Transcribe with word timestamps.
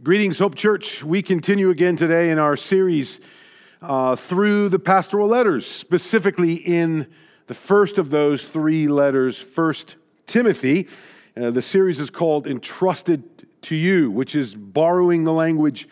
Greetings, 0.00 0.38
Hope 0.38 0.54
Church. 0.54 1.04
We 1.04 1.20
continue 1.20 1.68
again 1.68 1.96
today 1.96 2.30
in 2.30 2.38
our 2.38 2.56
series 2.56 3.20
uh, 3.82 4.16
through 4.16 4.70
the 4.70 4.78
pastoral 4.78 5.28
letters, 5.28 5.66
specifically 5.66 6.54
in 6.54 7.06
the 7.46 7.52
first 7.52 7.98
of 7.98 8.08
those 8.08 8.42
three 8.42 8.88
letters, 8.88 9.38
First 9.38 9.96
Timothy. 10.26 10.88
Uh, 11.36 11.50
the 11.50 11.60
series 11.60 12.00
is 12.00 12.08
called 12.08 12.46
Entrusted 12.46 13.46
to 13.62 13.76
You, 13.76 14.10
which 14.10 14.34
is 14.34 14.54
borrowing 14.54 15.24
the 15.24 15.32
language 15.32 15.86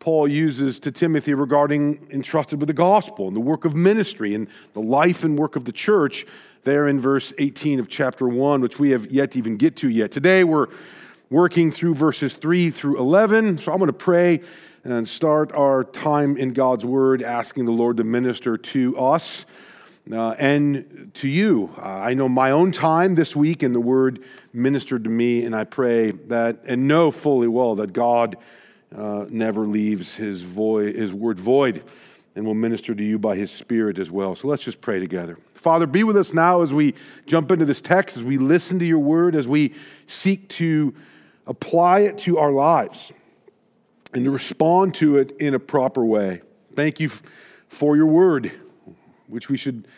Paul 0.00 0.26
uses 0.26 0.80
to 0.80 0.90
Timothy 0.90 1.34
regarding 1.34 2.08
entrusted 2.10 2.60
with 2.60 2.68
the 2.68 2.72
gospel 2.72 3.28
and 3.28 3.36
the 3.36 3.40
work 3.40 3.66
of 3.66 3.74
ministry 3.74 4.34
and 4.34 4.48
the 4.72 4.82
life 4.82 5.22
and 5.22 5.38
work 5.38 5.54
of 5.54 5.66
the 5.66 5.72
church, 5.72 6.26
there 6.62 6.88
in 6.88 6.98
verse 6.98 7.32
18 7.36 7.78
of 7.78 7.90
chapter 7.90 8.26
1, 8.26 8.62
which 8.62 8.78
we 8.78 8.90
have 8.90 9.12
yet 9.12 9.32
to 9.32 9.38
even 9.38 9.58
get 9.58 9.76
to 9.76 9.90
yet. 9.90 10.10
Today 10.12 10.44
we're 10.44 10.68
working 11.34 11.72
through 11.72 11.96
verses 11.96 12.32
3 12.34 12.70
through 12.70 12.96
11. 12.96 13.58
So 13.58 13.72
I'm 13.72 13.78
going 13.78 13.88
to 13.88 13.92
pray 13.92 14.40
and 14.84 15.08
start 15.08 15.50
our 15.50 15.82
time 15.82 16.36
in 16.36 16.52
God's 16.52 16.84
Word, 16.84 17.24
asking 17.24 17.64
the 17.64 17.72
Lord 17.72 17.96
to 17.96 18.04
minister 18.04 18.56
to 18.56 18.96
us 18.96 19.44
uh, 20.12 20.36
and 20.38 21.10
to 21.14 21.26
you. 21.26 21.74
Uh, 21.76 21.80
I 21.80 22.14
know 22.14 22.28
my 22.28 22.52
own 22.52 22.70
time 22.70 23.16
this 23.16 23.34
week, 23.34 23.64
and 23.64 23.74
the 23.74 23.80
Word 23.80 24.24
ministered 24.52 25.02
to 25.02 25.10
me, 25.10 25.44
and 25.44 25.56
I 25.56 25.64
pray 25.64 26.12
that 26.12 26.60
and 26.66 26.86
know 26.86 27.10
fully 27.10 27.48
well 27.48 27.74
that 27.74 27.92
God 27.92 28.36
uh, 28.96 29.26
never 29.28 29.66
leaves 29.66 30.14
his, 30.14 30.42
void, 30.42 30.94
his 30.94 31.12
Word 31.12 31.40
void 31.40 31.82
and 32.36 32.46
will 32.46 32.54
minister 32.54 32.94
to 32.94 33.02
you 33.02 33.18
by 33.18 33.34
His 33.34 33.50
Spirit 33.50 33.98
as 33.98 34.08
well. 34.08 34.36
So 34.36 34.46
let's 34.46 34.62
just 34.62 34.80
pray 34.80 35.00
together. 35.00 35.36
Father, 35.54 35.88
be 35.88 36.04
with 36.04 36.16
us 36.16 36.32
now 36.32 36.62
as 36.62 36.72
we 36.72 36.94
jump 37.26 37.50
into 37.50 37.64
this 37.64 37.80
text, 37.80 38.16
as 38.16 38.22
we 38.22 38.38
listen 38.38 38.78
to 38.78 38.84
your 38.84 39.00
Word, 39.00 39.34
as 39.34 39.48
we 39.48 39.74
seek 40.06 40.48
to 40.50 40.94
apply 41.46 42.00
it 42.00 42.18
to 42.18 42.38
our 42.38 42.52
lives, 42.52 43.12
and 44.12 44.24
to 44.24 44.30
respond 44.30 44.94
to 44.96 45.18
it 45.18 45.32
in 45.38 45.54
a 45.54 45.58
proper 45.58 46.04
way. 46.04 46.40
Thank 46.74 47.00
you 47.00 47.10
for 47.68 47.96
your 47.96 48.06
word, 48.06 48.52
which 49.26 49.48
we 49.48 49.56
should 49.56 49.88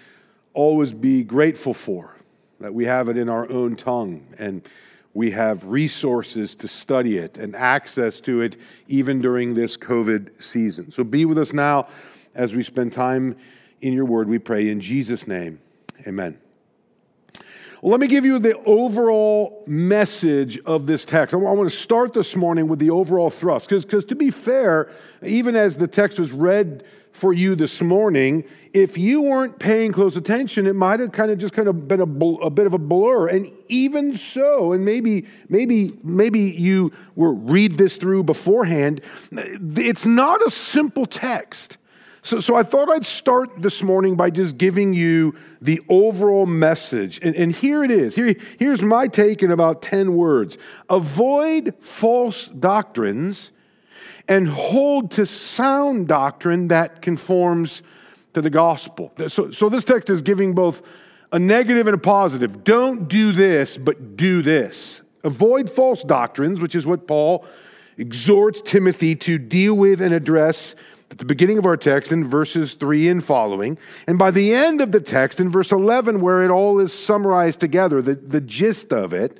always 0.54 0.92
be 0.92 1.22
grateful 1.22 1.74
for, 1.74 2.16
that 2.60 2.72
we 2.72 2.86
have 2.86 3.08
it 3.08 3.18
in 3.18 3.28
our 3.28 3.50
own 3.50 3.76
tongue 3.76 4.26
and 4.38 4.66
we 5.12 5.30
have 5.30 5.64
resources 5.64 6.54
to 6.56 6.68
study 6.68 7.16
it 7.16 7.38
and 7.38 7.56
access 7.56 8.20
to 8.20 8.42
it 8.42 8.56
even 8.86 9.22
during 9.22 9.54
this 9.54 9.76
COVID 9.76 10.42
season. 10.42 10.90
So 10.90 11.04
be 11.04 11.24
with 11.24 11.38
us 11.38 11.52
now 11.52 11.88
as 12.34 12.54
we 12.54 12.62
spend 12.62 12.92
time 12.92 13.36
in 13.80 13.92
your 13.92 14.04
word, 14.04 14.28
we 14.28 14.38
pray 14.38 14.68
in 14.68 14.80
Jesus' 14.80 15.26
name. 15.26 15.58
Amen. 16.06 16.38
Well, 17.82 17.90
let 17.90 18.00
me 18.00 18.06
give 18.06 18.24
you 18.24 18.38
the 18.38 18.56
overall 18.64 19.62
message 19.66 20.58
of 20.64 20.86
this 20.86 21.04
text. 21.04 21.34
I 21.34 21.38
want 21.38 21.70
to 21.70 21.76
start 21.76 22.14
this 22.14 22.34
morning 22.34 22.68
with 22.68 22.78
the 22.78 22.88
overall 22.88 23.28
thrust, 23.28 23.68
because 23.68 24.04
to 24.06 24.14
be 24.14 24.30
fair, 24.30 24.90
even 25.22 25.54
as 25.56 25.76
the 25.76 25.86
text 25.86 26.18
was 26.18 26.32
read 26.32 26.84
for 27.12 27.34
you 27.34 27.54
this 27.54 27.82
morning, 27.82 28.44
if 28.72 28.96
you 28.96 29.20
weren't 29.20 29.58
paying 29.58 29.92
close 29.92 30.16
attention, 30.16 30.66
it 30.66 30.74
might 30.74 31.00
have 31.00 31.12
kind 31.12 31.30
of 31.30 31.36
just 31.36 31.52
kind 31.52 31.68
of 31.68 31.86
been 31.86 32.00
a, 32.00 32.44
a, 32.44 32.50
bit 32.50 32.66
of 32.66 32.72
a 32.72 32.78
blur. 32.78 33.28
And 33.28 33.46
even 33.68 34.16
so, 34.16 34.72
and 34.72 34.82
maybe 34.82 35.26
maybe 35.50 35.92
maybe 36.02 36.40
you 36.40 36.92
were 37.14 37.32
read 37.32 37.76
this 37.76 37.98
through 37.98 38.24
beforehand, 38.24 39.02
it's 39.32 40.06
not 40.06 40.44
a 40.46 40.50
simple 40.50 41.04
text. 41.04 41.76
So, 42.26 42.40
so 42.40 42.56
I 42.56 42.64
thought 42.64 42.88
I'd 42.88 43.04
start 43.04 43.62
this 43.62 43.84
morning 43.84 44.16
by 44.16 44.30
just 44.30 44.58
giving 44.58 44.92
you 44.92 45.36
the 45.62 45.80
overall 45.88 46.44
message. 46.44 47.20
And, 47.22 47.36
and 47.36 47.52
here 47.52 47.84
it 47.84 47.92
is. 47.92 48.16
Here, 48.16 48.34
here's 48.58 48.82
my 48.82 49.06
take 49.06 49.44
in 49.44 49.52
about 49.52 49.80
10 49.80 50.16
words 50.16 50.58
Avoid 50.90 51.76
false 51.78 52.48
doctrines 52.48 53.52
and 54.26 54.48
hold 54.48 55.12
to 55.12 55.24
sound 55.24 56.08
doctrine 56.08 56.66
that 56.66 57.00
conforms 57.00 57.84
to 58.34 58.42
the 58.42 58.50
gospel. 58.50 59.12
So, 59.28 59.52
so 59.52 59.68
this 59.68 59.84
text 59.84 60.10
is 60.10 60.20
giving 60.20 60.52
both 60.52 60.82
a 61.30 61.38
negative 61.38 61.86
and 61.86 61.94
a 61.94 61.98
positive. 61.98 62.64
Don't 62.64 63.06
do 63.06 63.30
this, 63.30 63.78
but 63.78 64.16
do 64.16 64.42
this. 64.42 65.00
Avoid 65.22 65.70
false 65.70 66.02
doctrines, 66.02 66.60
which 66.60 66.74
is 66.74 66.88
what 66.88 67.06
Paul 67.06 67.46
exhorts 67.98 68.60
Timothy 68.62 69.14
to 69.14 69.38
deal 69.38 69.74
with 69.74 70.02
and 70.02 70.12
address 70.12 70.74
at 71.10 71.18
the 71.18 71.24
beginning 71.24 71.58
of 71.58 71.66
our 71.66 71.76
text 71.76 72.12
in 72.12 72.24
verses 72.24 72.74
3 72.74 73.08
and 73.08 73.24
following. 73.24 73.78
And 74.06 74.18
by 74.18 74.30
the 74.30 74.52
end 74.52 74.80
of 74.80 74.92
the 74.92 75.00
text 75.00 75.40
in 75.40 75.48
verse 75.48 75.72
11, 75.72 76.20
where 76.20 76.44
it 76.44 76.50
all 76.50 76.78
is 76.80 76.92
summarized 76.92 77.60
together, 77.60 78.02
the, 78.02 78.14
the 78.14 78.40
gist 78.40 78.92
of 78.92 79.12
it, 79.12 79.38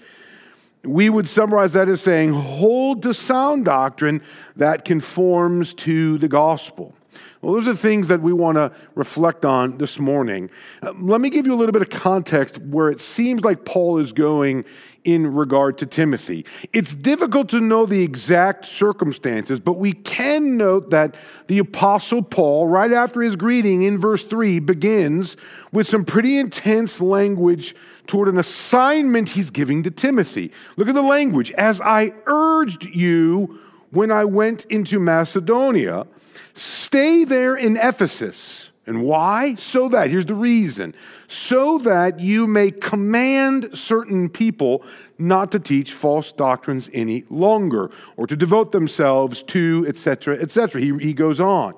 we 0.84 1.10
would 1.10 1.26
summarize 1.26 1.72
that 1.72 1.88
as 1.88 2.00
saying, 2.00 2.32
hold 2.32 3.02
to 3.02 3.12
sound 3.12 3.64
doctrine 3.64 4.22
that 4.54 4.84
conforms 4.84 5.74
to 5.74 6.18
the 6.18 6.28
gospel. 6.28 6.94
Well, 7.42 7.54
those 7.54 7.68
are 7.68 7.72
the 7.72 7.78
things 7.78 8.08
that 8.08 8.22
we 8.22 8.32
want 8.32 8.56
to 8.56 8.72
reflect 8.94 9.44
on 9.44 9.78
this 9.78 9.98
morning. 9.98 10.50
Uh, 10.82 10.92
let 10.98 11.20
me 11.20 11.30
give 11.30 11.46
you 11.46 11.54
a 11.54 11.56
little 11.56 11.72
bit 11.72 11.82
of 11.82 11.90
context 11.90 12.58
where 12.58 12.88
it 12.88 13.00
seems 13.00 13.44
like 13.44 13.64
Paul 13.64 13.98
is 13.98 14.12
going 14.12 14.64
in 15.06 15.34
regard 15.34 15.78
to 15.78 15.86
Timothy. 15.86 16.44
It's 16.72 16.92
difficult 16.92 17.48
to 17.50 17.60
know 17.60 17.86
the 17.86 18.02
exact 18.02 18.64
circumstances, 18.64 19.60
but 19.60 19.74
we 19.74 19.92
can 19.92 20.56
note 20.56 20.90
that 20.90 21.14
the 21.46 21.58
Apostle 21.58 22.22
Paul, 22.22 22.66
right 22.66 22.92
after 22.92 23.22
his 23.22 23.36
greeting 23.36 23.84
in 23.84 23.98
verse 23.98 24.26
3, 24.26 24.58
begins 24.58 25.36
with 25.70 25.86
some 25.86 26.04
pretty 26.04 26.38
intense 26.38 27.00
language 27.00 27.76
toward 28.08 28.28
an 28.28 28.36
assignment 28.36 29.30
he's 29.30 29.50
giving 29.50 29.84
to 29.84 29.92
Timothy. 29.92 30.50
Look 30.76 30.88
at 30.88 30.94
the 30.96 31.02
language. 31.02 31.52
As 31.52 31.80
I 31.80 32.12
urged 32.26 32.84
you 32.84 33.60
when 33.92 34.10
I 34.10 34.24
went 34.24 34.64
into 34.64 34.98
Macedonia, 34.98 36.08
stay 36.52 37.22
there 37.22 37.54
in 37.54 37.76
Ephesus 37.76 38.65
and 38.86 39.02
why? 39.02 39.56
So 39.56 39.88
that, 39.88 40.10
here's 40.10 40.26
the 40.26 40.34
reason, 40.34 40.94
so 41.26 41.78
that 41.78 42.20
you 42.20 42.46
may 42.46 42.70
command 42.70 43.76
certain 43.76 44.28
people 44.28 44.84
not 45.18 45.50
to 45.52 45.58
teach 45.58 45.92
false 45.92 46.30
doctrines 46.30 46.88
any 46.92 47.24
longer 47.28 47.90
or 48.16 48.28
to 48.28 48.36
devote 48.36 48.70
themselves 48.70 49.42
to, 49.44 49.84
etc., 49.88 50.38
etc. 50.38 50.80
He, 50.80 50.96
he 50.98 51.12
goes 51.14 51.40
on. 51.40 51.74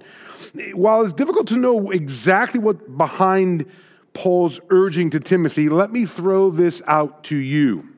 While 0.74 1.02
it's 1.02 1.14
difficult 1.14 1.46
to 1.48 1.56
know 1.56 1.90
exactly 1.90 2.60
what 2.60 2.98
behind 2.98 3.64
Paul's 4.12 4.60
urging 4.68 5.08
to 5.10 5.20
Timothy, 5.20 5.70
let 5.70 5.90
me 5.90 6.04
throw 6.04 6.50
this 6.50 6.82
out 6.86 7.24
to 7.24 7.36
you. 7.36 7.88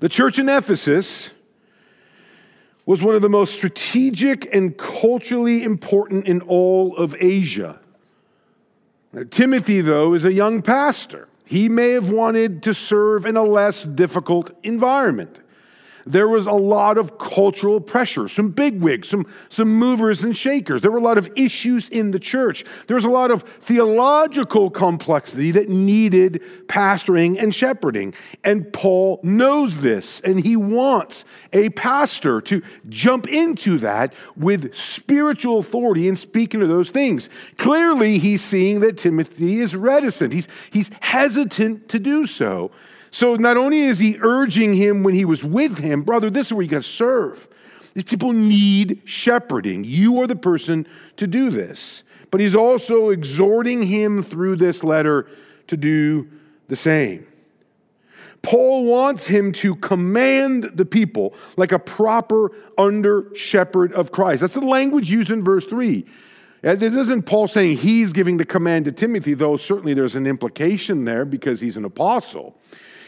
The 0.00 0.08
church 0.08 0.38
in 0.40 0.48
Ephesus 0.48 1.34
was 2.84 3.00
one 3.00 3.14
of 3.14 3.22
the 3.22 3.28
most 3.28 3.54
strategic 3.54 4.52
and 4.52 4.76
culturally 4.76 5.62
important 5.62 6.26
in 6.26 6.40
all 6.42 6.96
of 6.96 7.14
Asia. 7.20 7.78
Timothy, 9.30 9.80
though, 9.80 10.14
is 10.14 10.24
a 10.24 10.32
young 10.32 10.62
pastor. 10.62 11.28
He 11.44 11.68
may 11.68 11.90
have 11.90 12.10
wanted 12.10 12.62
to 12.62 12.72
serve 12.72 13.26
in 13.26 13.36
a 13.36 13.42
less 13.42 13.84
difficult 13.84 14.52
environment 14.62 15.40
there 16.06 16.28
was 16.28 16.46
a 16.46 16.52
lot 16.52 16.98
of 16.98 17.18
cultural 17.18 17.80
pressure, 17.80 18.28
some 18.28 18.50
bigwigs, 18.50 19.08
some, 19.08 19.26
some 19.48 19.68
movers 19.68 20.22
and 20.22 20.36
shakers. 20.36 20.82
There 20.82 20.90
were 20.90 20.98
a 20.98 21.02
lot 21.02 21.18
of 21.18 21.30
issues 21.36 21.88
in 21.88 22.10
the 22.10 22.18
church. 22.18 22.64
There 22.86 22.94
was 22.94 23.04
a 23.04 23.10
lot 23.10 23.30
of 23.30 23.42
theological 23.42 24.70
complexity 24.70 25.50
that 25.52 25.68
needed 25.68 26.42
pastoring 26.66 27.40
and 27.40 27.54
shepherding. 27.54 28.14
And 28.44 28.72
Paul 28.72 29.20
knows 29.22 29.80
this, 29.80 30.20
and 30.20 30.40
he 30.40 30.56
wants 30.56 31.24
a 31.52 31.70
pastor 31.70 32.40
to 32.42 32.62
jump 32.88 33.28
into 33.28 33.78
that 33.78 34.14
with 34.36 34.74
spiritual 34.74 35.58
authority 35.58 36.08
and 36.08 36.18
speaking 36.18 36.60
to 36.60 36.66
those 36.66 36.90
things. 36.90 37.28
Clearly, 37.56 38.18
he's 38.18 38.42
seeing 38.42 38.80
that 38.80 38.98
Timothy 38.98 39.60
is 39.60 39.76
reticent, 39.76 40.32
he's, 40.32 40.48
he's 40.70 40.90
hesitant 41.00 41.88
to 41.88 41.98
do 41.98 42.26
so. 42.26 42.70
So 43.12 43.36
not 43.36 43.58
only 43.58 43.82
is 43.82 43.98
he 43.98 44.18
urging 44.20 44.74
him 44.74 45.02
when 45.02 45.14
he 45.14 45.26
was 45.26 45.44
with 45.44 45.78
him, 45.78 46.02
brother, 46.02 46.30
this 46.30 46.46
is 46.46 46.54
where 46.54 46.62
you 46.62 46.68
got 46.68 46.82
to 46.82 46.88
serve. 46.88 47.46
These 47.92 48.04
people 48.04 48.32
need 48.32 49.02
shepherding. 49.04 49.84
You 49.84 50.22
are 50.22 50.26
the 50.26 50.34
person 50.34 50.86
to 51.18 51.26
do 51.26 51.50
this. 51.50 52.04
But 52.30 52.40
he's 52.40 52.56
also 52.56 53.10
exhorting 53.10 53.82
him 53.82 54.22
through 54.22 54.56
this 54.56 54.82
letter 54.82 55.28
to 55.66 55.76
do 55.76 56.26
the 56.68 56.76
same. 56.76 57.26
Paul 58.40 58.86
wants 58.86 59.26
him 59.26 59.52
to 59.52 59.76
command 59.76 60.64
the 60.74 60.86
people 60.86 61.34
like 61.58 61.70
a 61.70 61.78
proper 61.78 62.50
under 62.78 63.32
shepherd 63.36 63.92
of 63.92 64.10
Christ. 64.10 64.40
That's 64.40 64.54
the 64.54 64.60
language 64.60 65.10
used 65.10 65.30
in 65.30 65.44
verse 65.44 65.66
3. 65.66 66.06
Uh, 66.64 66.74
this 66.76 66.96
isn't 66.96 67.26
Paul 67.26 67.46
saying 67.46 67.76
he's 67.76 68.12
giving 68.12 68.38
the 68.38 68.44
command 68.46 68.86
to 68.86 68.92
Timothy, 68.92 69.34
though 69.34 69.58
certainly 69.58 69.92
there's 69.92 70.16
an 70.16 70.26
implication 70.26 71.04
there 71.04 71.26
because 71.26 71.60
he's 71.60 71.76
an 71.76 71.84
apostle. 71.84 72.56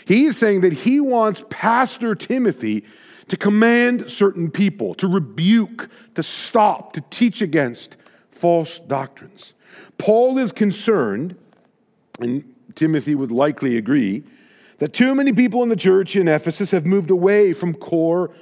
He's 0.06 0.37
saying 0.37 0.61
that 0.62 0.73
he 0.73 1.01
wants 1.01 1.45
Pastor 1.49 2.15
Timothy 2.15 2.85
to 3.29 3.37
command 3.37 4.11
certain 4.11 4.51
people, 4.51 4.95
to 4.95 5.09
rebuke, 5.09 5.89
to 6.15 6.23
stop, 6.23 6.93
to 6.93 7.01
teach 7.11 7.41
against 7.41 7.97
false 8.31 8.79
doctrines. 8.81 9.55
Paul 9.97 10.39
is 10.39 10.53
concerned, 10.53 11.37
and 12.21 12.45
Timothy 12.75 13.15
would 13.15 13.33
likely 13.33 13.77
agree, 13.77 14.25
that 14.79 14.93
too 14.93 15.15
many 15.15 15.33
people 15.33 15.62
in 15.62 15.69
the 15.69 15.77
church 15.77 16.17
in 16.17 16.29
Ephesus 16.29 16.71
have 16.73 16.85
moved 16.85 17.11
away 17.11 17.53
from 17.53 17.75
core 17.75 18.35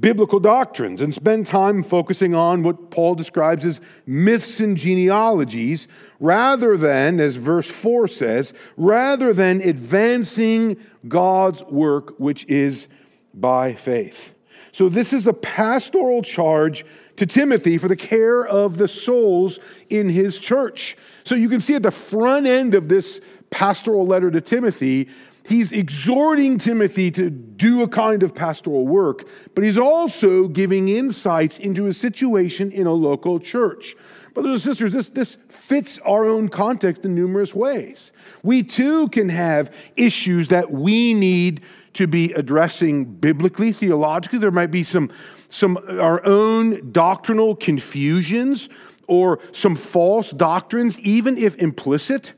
biblical 0.00 0.40
doctrines 0.40 1.00
and 1.00 1.14
spend 1.14 1.46
time 1.46 1.82
focusing 1.82 2.34
on 2.34 2.62
what 2.62 2.90
Paul 2.90 3.14
describes 3.14 3.64
as 3.64 3.80
myths 4.04 4.58
and 4.58 4.76
genealogies 4.76 5.86
rather 6.18 6.76
than, 6.76 7.20
as 7.20 7.36
verse 7.36 7.68
4 7.68 8.08
says, 8.08 8.52
rather 8.76 9.32
than 9.32 9.60
advancing 9.60 10.76
God's 11.06 11.62
work, 11.64 12.18
which 12.18 12.44
is 12.46 12.88
by 13.32 13.74
faith. 13.74 14.34
So, 14.72 14.88
this 14.88 15.12
is 15.12 15.26
a 15.26 15.32
pastoral 15.32 16.20
charge 16.20 16.84
to 17.16 17.24
Timothy 17.24 17.78
for 17.78 17.88
the 17.88 17.96
care 17.96 18.44
of 18.44 18.76
the 18.76 18.88
souls 18.88 19.58
in 19.88 20.10
his 20.10 20.38
church. 20.38 20.96
So, 21.24 21.34
you 21.34 21.48
can 21.48 21.60
see 21.60 21.74
at 21.74 21.82
the 21.82 21.90
front 21.90 22.46
end 22.46 22.74
of 22.74 22.88
this 22.88 23.20
pastoral 23.50 24.06
letter 24.06 24.30
to 24.30 24.40
Timothy, 24.40 25.08
he's 25.48 25.72
exhorting 25.72 26.58
Timothy 26.58 27.10
to 27.12 27.30
do 27.30 27.82
a 27.82 27.88
kind 27.88 28.22
of 28.22 28.34
pastoral 28.34 28.86
work, 28.86 29.28
but 29.54 29.64
he's 29.64 29.78
also 29.78 30.48
giving 30.48 30.88
insights 30.88 31.58
into 31.58 31.86
a 31.86 31.92
situation 31.92 32.70
in 32.72 32.86
a 32.86 32.92
local 32.92 33.38
church. 33.38 33.96
Brothers 34.34 34.52
and 34.52 34.60
sisters, 34.62 34.92
this, 34.92 35.10
this 35.10 35.38
fits 35.48 35.98
our 36.00 36.26
own 36.26 36.48
context 36.48 37.06
in 37.06 37.14
numerous 37.14 37.54
ways. 37.54 38.12
We 38.42 38.62
too 38.62 39.08
can 39.08 39.30
have 39.30 39.74
issues 39.96 40.48
that 40.48 40.70
we 40.70 41.14
need 41.14 41.62
to 41.94 42.06
be 42.06 42.34
addressing 42.34 43.06
biblically, 43.06 43.72
theologically. 43.72 44.38
There 44.38 44.50
might 44.50 44.70
be 44.70 44.84
some, 44.84 45.10
some 45.48 45.78
our 45.88 46.24
own 46.26 46.92
doctrinal 46.92 47.56
confusions 47.56 48.68
or 49.06 49.38
some 49.52 49.74
false 49.74 50.32
doctrines, 50.32 50.98
even 51.00 51.38
if 51.38 51.56
implicit 51.56 52.34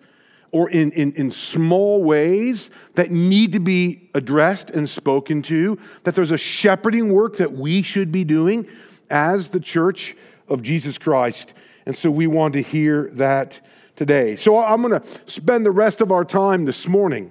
or 0.51 0.71
in, 0.71 0.93
in, 0.93 1.13
in 1.15 1.31
small 1.31 2.03
ways 2.03 2.71
that 2.95 3.11
need 3.11 3.53
to 3.53 3.61
be 3.61 4.09
addressed 4.15 4.71
and 4.71 4.89
spoken 4.89 5.43
to, 5.43 5.79
that 6.05 6.15
there's 6.15 6.31
a 6.31 6.39
shepherding 6.39 7.13
work 7.13 7.37
that 7.37 7.53
we 7.53 7.83
should 7.83 8.11
be 8.11 8.25
doing 8.25 8.67
as 9.11 9.51
the 9.51 9.61
church 9.61 10.17
of 10.49 10.63
Jesus 10.63 10.97
Christ. 10.99 11.55
And 11.87 11.95
so 11.95 12.11
we 12.11 12.27
want 12.27 12.55
to 12.55 12.63
hear 12.63 13.11
that 13.15 13.61
today. 13.97 14.37
So 14.37 14.63
I'm 14.63 14.83
going 14.83 15.01
to 15.01 15.07
spend 15.27 15.67
the 15.67 15.71
rest 15.71 16.01
of 16.01 16.13
our 16.13 16.25
time 16.25 16.65
this 16.65 16.87
morning 16.89 17.31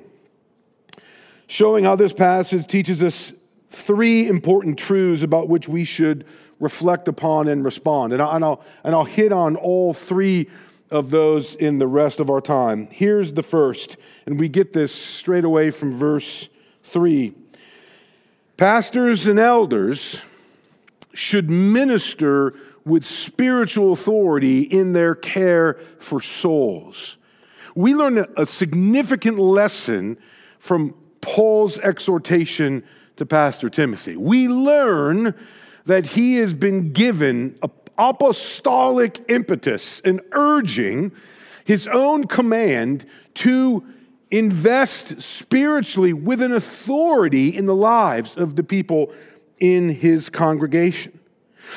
showing 1.48 1.86
how 1.86 1.96
this 1.96 2.14
passage 2.14 2.68
teaches 2.68 3.02
us 3.02 3.34
three 3.70 4.28
important 4.28 4.78
truths 4.78 5.24
about 5.24 5.48
which 5.48 5.68
we 5.68 5.84
should 5.84 6.26
reflect 6.60 7.08
upon 7.08 7.48
and 7.48 7.64
respond. 7.64 8.14
And 8.14 8.22
I'll, 8.22 8.64
and 8.84 8.96
I'll 8.96 9.06
hit 9.06 9.32
on 9.32 9.56
all 9.56 9.94
three 9.94 10.50
of 10.90 11.10
those 11.10 11.56
in 11.56 11.80
the 11.80 11.88
rest 11.88 12.20
of 12.20 12.30
our 12.30 12.42
time. 12.42 12.88
Here's 12.92 13.34
the 13.34 13.44
first, 13.44 13.98
and 14.26 14.40
we 14.40 14.50
get 14.50 14.74
this 14.74 14.94
straight 14.94 15.44
away 15.44 15.72
from 15.72 15.94
verse 15.94 16.50
3. 16.84 17.34
Pastors 18.56 19.28
and 19.28 19.40
elders 19.40 20.22
should 21.14 21.50
minister 21.50 22.54
with 22.86 23.04
spiritual 23.06 23.92
authority 23.92 24.62
in 24.62 24.94
their 24.94 25.14
care 25.14 25.74
for 26.00 26.22
souls. 26.22 27.18
We 27.76 27.94
learn 27.94 28.26
a 28.38 28.46
significant 28.46 29.38
lesson 29.38 30.18
from 30.60 30.96
Paul's 31.22 31.78
exhortation 31.80 32.84
to 33.18 33.26
Pastor 33.26 33.70
Timothy. 33.70 34.16
We 34.16 34.48
learn 34.48 35.36
that 35.86 36.08
he 36.08 36.36
has 36.36 36.54
been 36.54 36.94
given 36.94 37.58
a 37.62 37.70
apostolic 37.98 39.20
impetus 39.30 40.00
and 40.02 40.22
urging 40.32 41.12
his 41.66 41.88
own 41.88 42.26
command 42.28 43.06
to 43.36 43.84
invest 44.32 45.22
spiritually 45.22 46.14
with 46.14 46.42
an 46.42 46.52
authority 46.52 47.56
in 47.56 47.66
the 47.66 47.76
lives 47.76 48.38
of 48.38 48.56
the 48.56 48.64
people 48.64 49.14
in 49.60 49.90
his 49.90 50.30
congregation. 50.30 51.18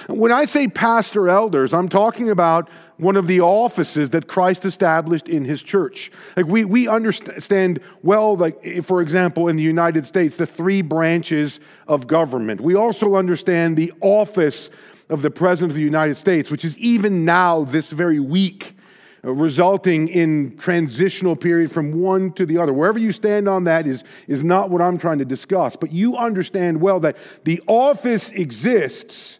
When 0.07 0.31
I 0.31 0.45
say 0.45 0.69
pastor 0.69 1.29
elders, 1.29 1.75
I'm 1.75 1.89
talking 1.89 2.31
about 2.31 2.69
one 2.97 3.17
of 3.17 3.27
the 3.27 3.41
offices 3.41 4.11
that 4.11 4.29
Christ 4.29 4.65
established 4.65 5.29
in 5.29 5.45
his 5.45 5.63
church. 5.63 6.13
Like 6.37 6.47
we, 6.47 6.65
we 6.65 6.87
understand 6.87 7.81
well, 8.03 8.37
like 8.37 8.85
for 8.85 9.01
example, 9.01 9.49
in 9.49 9.57
the 9.57 9.63
United 9.63 10.07
States, 10.07 10.37
the 10.37 10.47
three 10.47 10.83
branches 10.83 11.61
of 11.89 12.07
government. 12.07 12.61
We 12.61 12.75
also 12.75 13.17
understand 13.17 13.77
the 13.77 13.93
office 14.01 14.71
of 15.11 15.23
the 15.23 15.31
President 15.31 15.73
of 15.73 15.77
the 15.77 15.83
United 15.83 16.17
States, 16.17 16.51
which 16.51 16.65
is 16.65 16.79
even 16.79 17.25
now, 17.25 17.65
this 17.65 17.91
very 17.91 18.21
week, 18.21 18.77
uh, 19.25 19.33
resulting 19.33 20.09
in 20.09 20.57
transitional 20.57 21.37
period 21.37 21.71
from 21.71 22.01
one 22.01 22.33
to 22.33 22.47
the 22.47 22.57
other. 22.57 22.73
Wherever 22.73 22.99
you 22.99 23.13
stand 23.13 23.49
on 23.49 23.65
that 23.65 23.87
is, 23.87 24.05
is 24.29 24.43
not 24.43 24.71
what 24.71 24.81
I'm 24.81 24.99
trying 24.99 25.19
to 25.19 25.25
discuss, 25.25 25.77
but 25.77 25.93
you 25.93 26.17
understand 26.17 26.81
well 26.81 27.01
that 27.01 27.19
the 27.45 27.61
office 27.67 28.31
exists 28.31 29.39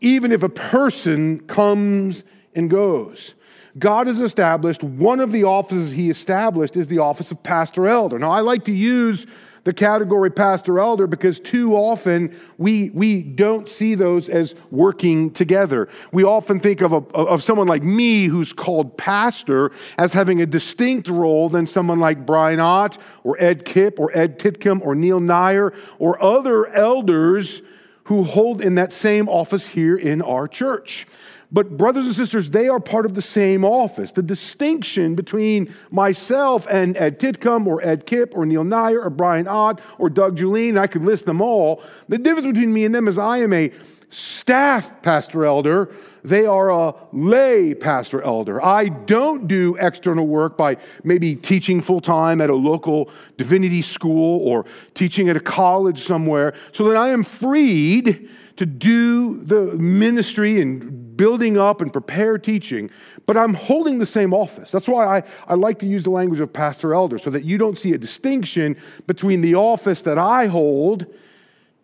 even 0.00 0.32
if 0.32 0.42
a 0.42 0.48
person 0.48 1.40
comes 1.40 2.24
and 2.54 2.70
goes. 2.70 3.34
God 3.78 4.06
has 4.06 4.20
established 4.20 4.82
one 4.82 5.20
of 5.20 5.32
the 5.32 5.44
offices 5.44 5.92
he 5.92 6.10
established 6.10 6.76
is 6.76 6.88
the 6.88 6.98
office 6.98 7.30
of 7.30 7.42
pastor 7.42 7.86
elder. 7.86 8.18
Now, 8.18 8.30
I 8.30 8.40
like 8.40 8.64
to 8.64 8.72
use 8.72 9.26
the 9.64 9.72
category 9.72 10.30
pastor 10.30 10.78
elder 10.78 11.06
because 11.06 11.40
too 11.40 11.74
often 11.74 12.38
we, 12.58 12.90
we 12.90 13.22
don't 13.22 13.68
see 13.68 13.94
those 13.94 14.28
as 14.28 14.54
working 14.70 15.30
together. 15.30 15.88
We 16.12 16.24
often 16.24 16.60
think 16.60 16.80
of, 16.80 16.92
a, 16.92 16.96
of 16.96 17.42
someone 17.42 17.66
like 17.66 17.82
me 17.82 18.24
who's 18.24 18.52
called 18.52 18.96
pastor 18.96 19.72
as 19.98 20.12
having 20.12 20.40
a 20.40 20.46
distinct 20.46 21.08
role 21.08 21.48
than 21.48 21.66
someone 21.66 22.00
like 22.00 22.26
Brian 22.26 22.60
Ott 22.60 22.98
or 23.24 23.36
Ed 23.38 23.64
Kipp 23.64 23.98
or 23.98 24.10
Ed 24.16 24.38
Titcomb 24.38 24.80
or 24.82 24.94
Neil 24.94 25.20
Nyer 25.20 25.74
or 25.98 26.22
other 26.22 26.66
elders 26.68 27.62
who 28.04 28.24
hold 28.24 28.60
in 28.60 28.74
that 28.74 28.92
same 28.92 29.28
office 29.28 29.68
here 29.68 29.96
in 29.96 30.20
our 30.22 30.48
church. 30.48 31.06
But, 31.52 31.76
brothers 31.76 32.06
and 32.06 32.14
sisters, 32.14 32.50
they 32.50 32.68
are 32.68 32.78
part 32.78 33.06
of 33.06 33.14
the 33.14 33.22
same 33.22 33.64
office. 33.64 34.12
The 34.12 34.22
distinction 34.22 35.16
between 35.16 35.74
myself 35.90 36.66
and 36.70 36.96
Ed 36.96 37.18
Titcomb 37.18 37.66
or 37.66 37.84
Ed 37.84 38.06
Kipp 38.06 38.36
or 38.36 38.46
Neil 38.46 38.62
Nyer 38.62 39.04
or 39.04 39.10
Brian 39.10 39.48
Ott 39.48 39.80
or 39.98 40.08
Doug 40.10 40.36
Julian, 40.36 40.78
I 40.78 40.86
could 40.86 41.02
list 41.02 41.26
them 41.26 41.40
all. 41.40 41.82
The 42.08 42.18
difference 42.18 42.46
between 42.46 42.72
me 42.72 42.84
and 42.84 42.94
them 42.94 43.08
is 43.08 43.18
I 43.18 43.38
am 43.38 43.52
a 43.52 43.72
staff 44.10 45.02
pastor 45.02 45.44
elder, 45.44 45.88
they 46.24 46.44
are 46.44 46.68
a 46.68 46.94
lay 47.12 47.74
pastor 47.74 48.20
elder. 48.22 48.62
I 48.62 48.88
don't 48.88 49.46
do 49.46 49.76
external 49.80 50.26
work 50.26 50.56
by 50.56 50.76
maybe 51.04 51.36
teaching 51.36 51.80
full 51.80 52.00
time 52.00 52.40
at 52.40 52.50
a 52.50 52.54
local 52.54 53.10
divinity 53.36 53.82
school 53.82 54.46
or 54.46 54.66
teaching 54.94 55.28
at 55.28 55.36
a 55.36 55.40
college 55.40 56.00
somewhere, 56.00 56.54
so 56.72 56.88
that 56.88 56.96
I 56.96 57.08
am 57.08 57.22
freed 57.22 58.28
to 58.56 58.66
do 58.66 59.42
the 59.44 59.76
ministry 59.76 60.60
and 60.60 61.09
building 61.20 61.58
up 61.58 61.82
and 61.82 61.92
prepare 61.92 62.38
teaching, 62.38 62.90
but 63.26 63.36
I'm 63.36 63.52
holding 63.52 63.98
the 63.98 64.06
same 64.06 64.32
office. 64.32 64.70
That's 64.70 64.88
why 64.88 65.18
I, 65.18 65.22
I 65.46 65.54
like 65.54 65.78
to 65.80 65.86
use 65.86 66.04
the 66.04 66.10
language 66.20 66.40
of 66.40 66.50
pastor 66.50 66.94
elder, 66.94 67.18
so 67.18 67.28
that 67.28 67.44
you 67.44 67.58
don't 67.58 67.76
see 67.76 67.92
a 67.92 67.98
distinction 67.98 68.74
between 69.06 69.42
the 69.42 69.54
office 69.54 70.00
that 70.02 70.16
I 70.16 70.46
hold 70.46 71.04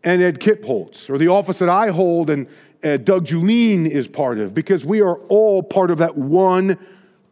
and 0.02 0.22
Ed 0.22 0.40
Kipp 0.40 0.64
holds, 0.64 1.10
or 1.10 1.18
the 1.18 1.28
office 1.28 1.58
that 1.58 1.68
I 1.68 1.90
hold 1.90 2.30
and 2.30 2.46
uh, 2.82 2.96
Doug 2.96 3.26
Julien 3.26 3.84
is 3.84 4.08
part 4.08 4.38
of, 4.38 4.54
because 4.54 4.86
we 4.86 5.02
are 5.02 5.18
all 5.28 5.62
part 5.62 5.90
of 5.90 5.98
that 5.98 6.16
one 6.16 6.78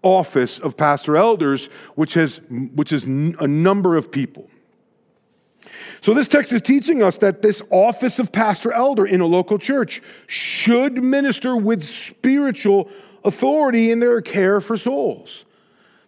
office 0.03 0.59
of 0.59 0.77
pastor 0.77 1.17
elders, 1.17 1.71
which, 1.95 2.13
has, 2.15 2.43
which 2.75 2.93
is 2.93 3.05
a 3.05 3.47
number 3.47 3.97
of 3.97 4.11
people. 4.11 4.51
So, 6.05 6.13
this 6.13 6.29
text 6.29 6.53
is 6.53 6.61
teaching 6.61 7.03
us 7.03 7.17
that 7.17 7.41
this 7.41 7.63
office 7.71 8.19
of 8.19 8.31
pastor 8.31 8.71
elder 8.75 9.07
in 9.07 9.23
a 9.23 9.27
local 9.27 9.57
church 9.57 10.03
should 10.27 11.03
minister 11.03 11.57
with 11.57 11.83
spiritual 11.83 12.91
authority 13.25 13.91
in 13.91 14.01
their 14.01 14.21
care 14.21 14.61
for 14.61 14.77
souls. 14.77 15.47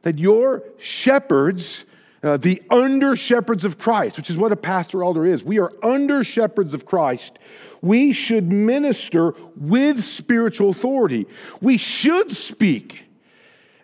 That 0.02 0.18
your 0.18 0.64
shepherds, 0.76 1.86
uh, 2.22 2.36
the 2.36 2.62
under 2.68 3.16
shepherds 3.16 3.64
of 3.64 3.78
Christ, 3.78 4.18
which 4.18 4.28
is 4.28 4.36
what 4.36 4.52
a 4.52 4.56
pastor 4.56 5.02
elder 5.02 5.24
is, 5.24 5.42
we 5.42 5.58
are 5.58 5.72
under 5.82 6.22
shepherds 6.22 6.74
of 6.74 6.84
Christ. 6.84 7.38
We 7.80 8.12
should 8.12 8.52
minister 8.52 9.32
with 9.56 10.04
spiritual 10.04 10.68
authority. 10.68 11.26
We 11.62 11.78
should 11.78 12.36
speak 12.36 13.05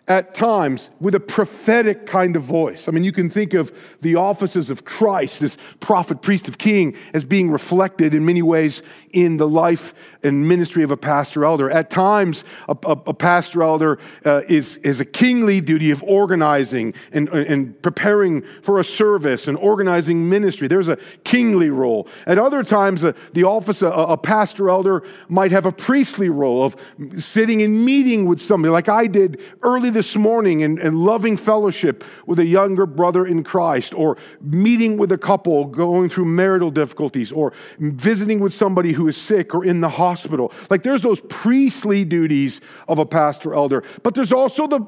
at 0.07 0.35
times 0.35 0.89
with 0.99 1.15
a 1.15 1.19
prophetic 1.19 2.05
kind 2.05 2.35
of 2.35 2.43
voice. 2.43 2.89
I 2.89 2.91
mean, 2.91 3.05
you 3.05 3.13
can 3.13 3.29
think 3.29 3.53
of 3.53 3.71
the 4.01 4.15
offices 4.15 4.69
of 4.69 4.83
Christ, 4.83 5.39
this 5.39 5.57
prophet, 5.79 6.21
priest, 6.21 6.49
of 6.49 6.57
king, 6.57 6.95
as 7.13 7.23
being 7.23 7.49
reflected 7.49 8.13
in 8.13 8.25
many 8.25 8.41
ways 8.41 8.81
in 9.11 9.37
the 9.37 9.47
life 9.47 9.93
and 10.21 10.45
ministry 10.47 10.83
of 10.83 10.91
a 10.91 10.97
pastor 10.97 11.45
elder. 11.45 11.69
At 11.69 11.89
times, 11.89 12.43
a, 12.67 12.75
a, 12.83 12.91
a 13.07 13.13
pastor 13.13 13.63
elder 13.63 13.97
uh, 14.25 14.41
is, 14.49 14.75
is 14.77 14.99
a 14.99 15.05
kingly 15.05 15.61
duty 15.61 15.89
of 15.89 16.03
organizing 16.03 16.93
and, 17.13 17.29
and 17.29 17.81
preparing 17.81 18.41
for 18.61 18.79
a 18.79 18.83
service 18.83 19.47
and 19.47 19.57
organizing 19.57 20.27
ministry. 20.27 20.67
There's 20.67 20.89
a 20.89 20.97
kingly 21.23 21.69
role. 21.69 22.09
At 22.27 22.37
other 22.37 22.63
times, 22.63 23.01
the, 23.01 23.15
the 23.31 23.45
office 23.45 23.81
of 23.81 23.93
a, 23.93 24.13
a 24.13 24.17
pastor 24.17 24.69
elder 24.69 25.03
might 25.29 25.51
have 25.51 25.65
a 25.65 25.71
priestly 25.71 26.27
role 26.27 26.65
of 26.65 26.75
sitting 27.17 27.61
and 27.61 27.85
meeting 27.85 28.25
with 28.25 28.41
somebody, 28.41 28.69
like 28.69 28.89
I 28.89 29.07
did 29.07 29.41
early 29.61 29.92
this 29.93 30.15
morning 30.15 30.63
and, 30.63 30.99
loving 31.03 31.37
fellowship 31.37 32.03
with 32.25 32.39
a 32.39 32.45
younger 32.45 32.85
brother 32.85 33.25
in 33.25 33.43
Christ, 33.43 33.93
or 33.93 34.17
meeting 34.41 34.97
with 34.97 35.11
a 35.11 35.17
couple 35.17 35.65
going 35.65 36.09
through 36.09 36.25
marital 36.25 36.71
difficulties, 36.71 37.31
or 37.31 37.53
visiting 37.79 38.39
with 38.39 38.53
somebody 38.53 38.91
who 38.91 39.07
is 39.07 39.15
sick 39.15 39.55
or 39.55 39.63
in 39.63 39.81
the 39.81 39.89
hospital. 39.89 40.51
Like 40.69 40.83
there's 40.83 41.01
those 41.01 41.21
priestly 41.29 42.03
duties 42.03 42.61
of 42.87 42.99
a 42.99 43.05
pastor 43.05 43.53
elder, 43.53 43.83
but 44.03 44.13
there's 44.13 44.33
also 44.33 44.67
the 44.67 44.81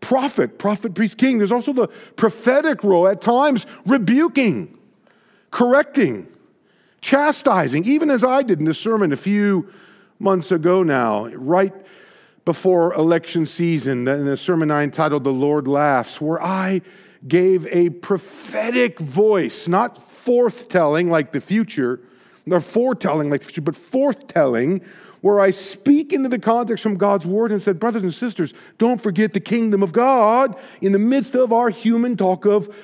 prophet, 0.00 0.58
prophet, 0.58 0.94
priest, 0.94 1.16
king. 1.16 1.38
There's 1.38 1.52
also 1.52 1.72
the 1.72 1.88
prophetic 2.16 2.84
role 2.84 3.08
at 3.08 3.20
times, 3.20 3.66
rebuking, 3.86 4.78
correcting, 5.50 6.28
chastising, 7.00 7.84
even 7.84 8.10
as 8.10 8.22
I 8.22 8.42
did 8.42 8.58
in 8.58 8.66
the 8.66 8.74
sermon 8.74 9.12
a 9.12 9.16
few 9.16 9.72
months 10.18 10.52
ago 10.52 10.82
now, 10.82 11.26
right 11.26 11.72
before 12.44 12.92
election 12.94 13.46
season, 13.46 14.08
in 14.08 14.26
a 14.28 14.36
sermon 14.36 14.70
I 14.70 14.82
entitled 14.82 15.24
The 15.24 15.32
Lord 15.32 15.68
Laughs, 15.68 16.20
where 16.20 16.42
I 16.42 16.82
gave 17.26 17.66
a 17.66 17.90
prophetic 17.90 18.98
voice, 18.98 19.68
not 19.68 19.98
forthtelling 19.98 21.08
like 21.08 21.32
the 21.32 21.40
future, 21.40 22.00
or 22.50 22.60
foretelling 22.60 23.30
like 23.30 23.40
the 23.40 23.46
future, 23.46 23.60
but 23.60 23.74
forthtelling, 23.74 24.84
where 25.20 25.38
I 25.38 25.50
speak 25.50 26.12
into 26.12 26.28
the 26.28 26.38
context 26.38 26.82
from 26.82 26.96
God's 26.96 27.24
word 27.24 27.52
and 27.52 27.62
said, 27.62 27.78
Brothers 27.78 28.02
and 28.02 28.12
sisters, 28.12 28.54
don't 28.78 29.00
forget 29.00 29.32
the 29.32 29.40
kingdom 29.40 29.82
of 29.82 29.92
God 29.92 30.58
in 30.80 30.90
the 30.90 30.98
midst 30.98 31.36
of 31.36 31.52
our 31.52 31.70
human 31.70 32.16
talk 32.16 32.44
of 32.44 32.74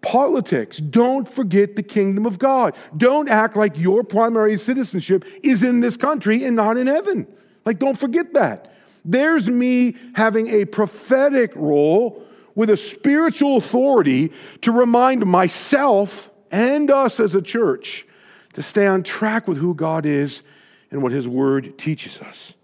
politics. 0.00 0.78
Don't 0.78 1.28
forget 1.28 1.74
the 1.74 1.82
kingdom 1.82 2.24
of 2.24 2.38
God. 2.38 2.76
Don't 2.96 3.28
act 3.28 3.56
like 3.56 3.76
your 3.78 4.04
primary 4.04 4.56
citizenship 4.56 5.24
is 5.42 5.64
in 5.64 5.80
this 5.80 5.96
country 5.96 6.44
and 6.44 6.54
not 6.54 6.76
in 6.76 6.86
heaven. 6.86 7.26
Like, 7.64 7.80
don't 7.80 7.98
forget 7.98 8.32
that. 8.34 8.71
There's 9.04 9.48
me 9.48 9.96
having 10.14 10.48
a 10.48 10.64
prophetic 10.64 11.52
role 11.56 12.24
with 12.54 12.70
a 12.70 12.76
spiritual 12.76 13.56
authority 13.56 14.32
to 14.60 14.72
remind 14.72 15.26
myself 15.26 16.30
and 16.50 16.90
us 16.90 17.18
as 17.18 17.34
a 17.34 17.42
church 17.42 18.06
to 18.52 18.62
stay 18.62 18.86
on 18.86 19.02
track 19.02 19.48
with 19.48 19.58
who 19.58 19.74
God 19.74 20.04
is 20.04 20.42
and 20.90 21.02
what 21.02 21.12
His 21.12 21.26
Word 21.26 21.78
teaches 21.78 22.20
us. 22.20 22.54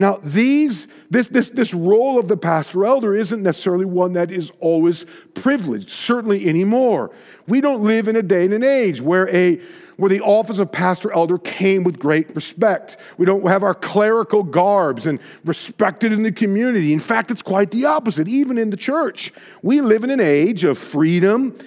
Now, 0.00 0.20
these, 0.22 0.86
this, 1.10 1.26
this, 1.28 1.50
this 1.50 1.74
role 1.74 2.20
of 2.20 2.28
the 2.28 2.36
pastor 2.36 2.84
elder 2.84 3.16
isn't 3.16 3.42
necessarily 3.42 3.84
one 3.84 4.12
that 4.12 4.30
is 4.30 4.52
always 4.60 5.06
privileged, 5.34 5.90
certainly 5.90 6.48
anymore. 6.48 7.10
We 7.48 7.60
don't 7.60 7.82
live 7.82 8.06
in 8.06 8.14
a 8.14 8.22
day 8.22 8.44
and 8.44 8.54
an 8.54 8.62
age 8.62 9.00
where 9.00 9.28
a 9.34 9.60
where 9.98 10.08
the 10.08 10.20
office 10.20 10.60
of 10.60 10.70
pastor 10.70 11.12
elder 11.12 11.38
came 11.38 11.82
with 11.82 11.98
great 11.98 12.32
respect. 12.34 12.96
We 13.18 13.26
don't 13.26 13.46
have 13.48 13.64
our 13.64 13.74
clerical 13.74 14.44
garbs 14.44 15.08
and 15.08 15.18
respected 15.44 16.12
in 16.12 16.22
the 16.22 16.30
community. 16.30 16.92
In 16.92 17.00
fact, 17.00 17.32
it's 17.32 17.42
quite 17.42 17.72
the 17.72 17.84
opposite, 17.84 18.28
even 18.28 18.58
in 18.58 18.70
the 18.70 18.76
church. 18.76 19.32
We 19.60 19.80
live 19.80 20.04
in 20.04 20.10
an 20.10 20.20
age 20.20 20.62
of 20.62 20.78
freedom, 20.78 21.58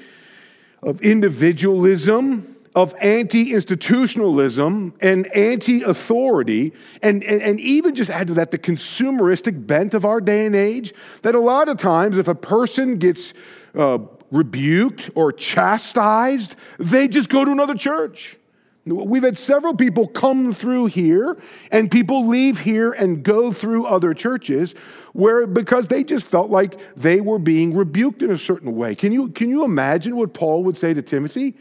of 0.82 1.02
individualism, 1.02 2.56
of 2.74 2.96
anti 3.02 3.54
institutionalism 3.54 4.94
and 5.02 5.28
anti 5.36 5.84
authority, 5.84 6.72
and, 7.04 7.22
and, 7.26 7.42
and, 7.42 7.60
even 7.60 7.96
just 7.96 8.10
add 8.10 8.28
to 8.28 8.34
that 8.36 8.52
the 8.52 8.58
consumeristic 8.58 9.68
bent 9.68 9.94
of 9.94 10.06
our 10.06 10.22
day 10.22 10.46
and 10.46 10.56
age, 10.56 10.94
that 11.24 11.36
a 11.36 11.40
lot 11.40 11.68
of 11.68 11.78
times 11.78 12.18
if 12.18 12.30
a 12.30 12.36
person 12.36 12.98
gets 12.98 13.34
uh, 13.76 13.98
rebuked 14.32 15.10
or 15.14 15.32
chastised, 15.32 16.56
they 16.80 17.08
just 17.08 17.30
go 17.30 17.46
to 17.46 17.52
another 17.52 17.76
church. 17.76 18.38
We've 18.86 19.22
had 19.22 19.38
several 19.38 19.76
people 19.76 20.08
come 20.08 20.54
through 20.54 20.88
here, 20.88 21.38
and 21.72 21.92
people 21.92 22.28
leave 22.28 22.60
here 22.60 22.92
and 22.92 23.22
go 23.22 23.54
through 23.54 23.86
other 23.86 24.16
churches 24.16 24.74
where 25.14 25.46
because 25.46 25.88
they 25.88 26.04
just 26.04 26.26
felt 26.26 26.50
like 26.50 26.80
they 26.96 27.22
were 27.22 27.38
being 27.38 27.76
rebuked 27.76 28.24
in 28.24 28.32
a 28.32 28.38
certain 28.38 28.76
way. 28.76 28.96
Can 28.96 29.12
you, 29.12 29.30
can 29.30 29.50
you 29.50 29.64
imagine 29.64 30.16
what 30.16 30.34
Paul 30.34 30.64
would 30.64 30.78
say 30.78 30.94
to 30.94 31.02
Timothy? 31.02 31.56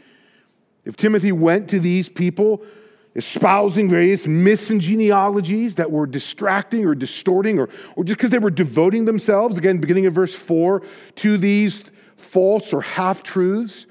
If 0.83 0.95
Timothy 0.95 1.31
went 1.31 1.69
to 1.69 1.79
these 1.79 2.09
people 2.09 2.63
espousing 3.13 3.89
various 3.89 4.25
myths 4.25 4.69
and 4.69 4.79
genealogies 4.81 5.75
that 5.75 5.91
were 5.91 6.07
distracting 6.07 6.85
or 6.85 6.95
distorting, 6.95 7.59
or, 7.59 7.69
or 7.95 8.03
just 8.03 8.17
because 8.17 8.31
they 8.31 8.39
were 8.39 8.49
devoting 8.49 9.05
themselves, 9.05 9.57
again, 9.57 9.79
beginning 9.79 10.05
of 10.05 10.13
verse 10.13 10.33
4, 10.33 10.81
to 11.15 11.37
these 11.37 11.83
false 12.21 12.73
or 12.73 12.81
half 12.81 13.23
truths, 13.23 13.85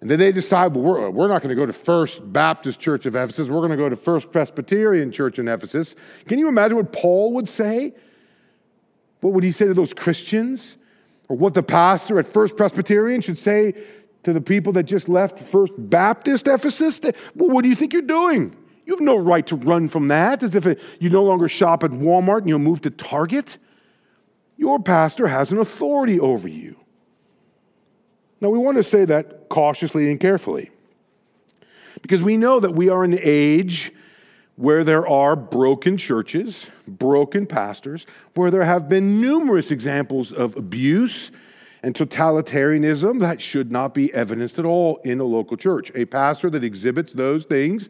and 0.00 0.10
then 0.10 0.18
they 0.18 0.32
decide, 0.32 0.74
well, 0.74 0.84
we're, 0.84 1.10
we're 1.10 1.28
not 1.28 1.42
going 1.42 1.54
to 1.54 1.60
go 1.60 1.66
to 1.66 1.72
First 1.72 2.32
Baptist 2.32 2.80
Church 2.80 3.06
of 3.06 3.16
Ephesus, 3.16 3.48
we're 3.48 3.58
going 3.58 3.70
to 3.70 3.76
go 3.76 3.88
to 3.88 3.96
First 3.96 4.30
Presbyterian 4.30 5.10
Church 5.10 5.38
in 5.38 5.48
Ephesus. 5.48 5.94
Can 6.26 6.38
you 6.38 6.48
imagine 6.48 6.76
what 6.76 6.92
Paul 6.92 7.32
would 7.34 7.48
say? 7.48 7.94
What 9.20 9.32
would 9.32 9.44
he 9.44 9.52
say 9.52 9.66
to 9.66 9.74
those 9.74 9.94
Christians? 9.94 10.76
Or 11.28 11.36
what 11.36 11.54
the 11.54 11.62
pastor 11.62 12.18
at 12.18 12.28
First 12.28 12.56
Presbyterian 12.56 13.20
should 13.20 13.38
say 13.38 13.74
to 14.22 14.32
the 14.32 14.40
people 14.40 14.72
that 14.74 14.84
just 14.84 15.08
left 15.08 15.40
First 15.40 15.72
Baptist 15.76 16.46
Ephesus? 16.46 17.00
Well, 17.34 17.50
what 17.50 17.62
do 17.62 17.68
you 17.68 17.74
think 17.74 17.92
you're 17.92 18.02
doing? 18.02 18.54
You 18.84 18.94
have 18.94 19.00
no 19.00 19.16
right 19.16 19.44
to 19.48 19.56
run 19.56 19.88
from 19.88 20.08
that 20.08 20.44
as 20.44 20.54
if 20.54 20.64
you 21.00 21.10
no 21.10 21.24
longer 21.24 21.48
shop 21.48 21.82
at 21.82 21.90
Walmart 21.90 22.38
and 22.38 22.48
you'll 22.48 22.60
move 22.60 22.82
to 22.82 22.90
Target. 22.90 23.58
Your 24.56 24.78
pastor 24.78 25.26
has 25.26 25.50
an 25.50 25.58
authority 25.58 26.20
over 26.20 26.46
you. 26.46 26.76
Now, 28.40 28.50
we 28.50 28.58
want 28.58 28.76
to 28.76 28.82
say 28.82 29.04
that 29.06 29.48
cautiously 29.48 30.10
and 30.10 30.20
carefully 30.20 30.70
because 32.02 32.22
we 32.22 32.36
know 32.36 32.60
that 32.60 32.72
we 32.72 32.88
are 32.88 33.04
in 33.04 33.14
an 33.14 33.20
age 33.22 33.92
where 34.56 34.84
there 34.84 35.06
are 35.06 35.36
broken 35.36 35.96
churches, 35.96 36.70
broken 36.86 37.46
pastors, 37.46 38.06
where 38.34 38.50
there 38.50 38.64
have 38.64 38.88
been 38.88 39.20
numerous 39.20 39.70
examples 39.70 40.32
of 40.32 40.56
abuse 40.56 41.30
and 41.82 41.94
totalitarianism 41.94 43.20
that 43.20 43.40
should 43.40 43.70
not 43.70 43.94
be 43.94 44.12
evidenced 44.14 44.58
at 44.58 44.64
all 44.64 44.96
in 45.04 45.20
a 45.20 45.24
local 45.24 45.56
church. 45.56 45.92
A 45.94 46.04
pastor 46.04 46.50
that 46.50 46.64
exhibits 46.64 47.12
those 47.12 47.44
things 47.44 47.88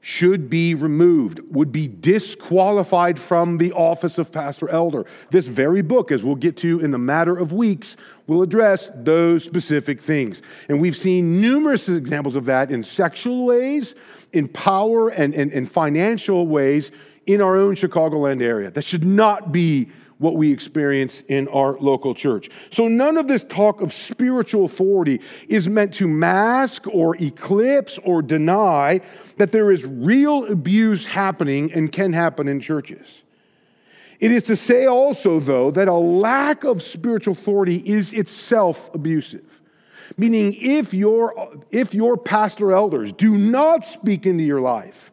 should 0.00 0.48
be 0.48 0.74
removed, 0.74 1.40
would 1.50 1.70
be 1.70 1.86
disqualified 1.86 3.18
from 3.18 3.58
the 3.58 3.72
office 3.72 4.16
of 4.16 4.32
pastor 4.32 4.68
elder. 4.70 5.04
This 5.30 5.46
very 5.46 5.82
book, 5.82 6.10
as 6.10 6.24
we'll 6.24 6.36
get 6.36 6.56
to 6.58 6.80
in 6.80 6.90
the 6.90 6.98
matter 6.98 7.36
of 7.36 7.52
weeks, 7.52 7.98
will 8.30 8.42
address 8.42 8.90
those 8.94 9.42
specific 9.42 10.00
things. 10.00 10.40
And 10.68 10.80
we've 10.80 10.96
seen 10.96 11.40
numerous 11.40 11.88
examples 11.88 12.36
of 12.36 12.44
that 12.44 12.70
in 12.70 12.84
sexual 12.84 13.44
ways, 13.44 13.96
in 14.32 14.46
power, 14.46 15.08
and, 15.08 15.34
and, 15.34 15.52
and 15.52 15.70
financial 15.70 16.46
ways 16.46 16.92
in 17.26 17.40
our 17.42 17.56
own 17.56 17.74
Chicagoland 17.74 18.40
area. 18.40 18.70
That 18.70 18.84
should 18.84 19.04
not 19.04 19.50
be 19.50 19.90
what 20.18 20.36
we 20.36 20.52
experience 20.52 21.22
in 21.22 21.48
our 21.48 21.76
local 21.80 22.14
church. 22.14 22.50
So, 22.70 22.86
none 22.86 23.16
of 23.16 23.26
this 23.26 23.42
talk 23.42 23.80
of 23.80 23.92
spiritual 23.92 24.66
authority 24.66 25.20
is 25.48 25.68
meant 25.68 25.94
to 25.94 26.06
mask 26.06 26.86
or 26.86 27.16
eclipse 27.16 27.98
or 28.04 28.22
deny 28.22 29.00
that 29.38 29.50
there 29.50 29.72
is 29.72 29.84
real 29.86 30.44
abuse 30.44 31.04
happening 31.06 31.72
and 31.72 31.90
can 31.90 32.12
happen 32.12 32.46
in 32.46 32.60
churches. 32.60 33.24
It 34.20 34.32
is 34.32 34.42
to 34.44 34.56
say 34.56 34.86
also, 34.86 35.40
though, 35.40 35.70
that 35.70 35.88
a 35.88 35.94
lack 35.94 36.64
of 36.64 36.82
spiritual 36.82 37.32
authority 37.32 37.76
is 37.76 38.12
itself 38.12 38.94
abusive. 38.94 39.62
Meaning, 40.18 40.54
if 40.60 40.92
your, 40.92 41.52
if 41.70 41.94
your 41.94 42.18
pastor 42.18 42.72
elders 42.72 43.12
do 43.12 43.38
not 43.38 43.84
speak 43.84 44.26
into 44.26 44.44
your 44.44 44.60
life, 44.60 45.10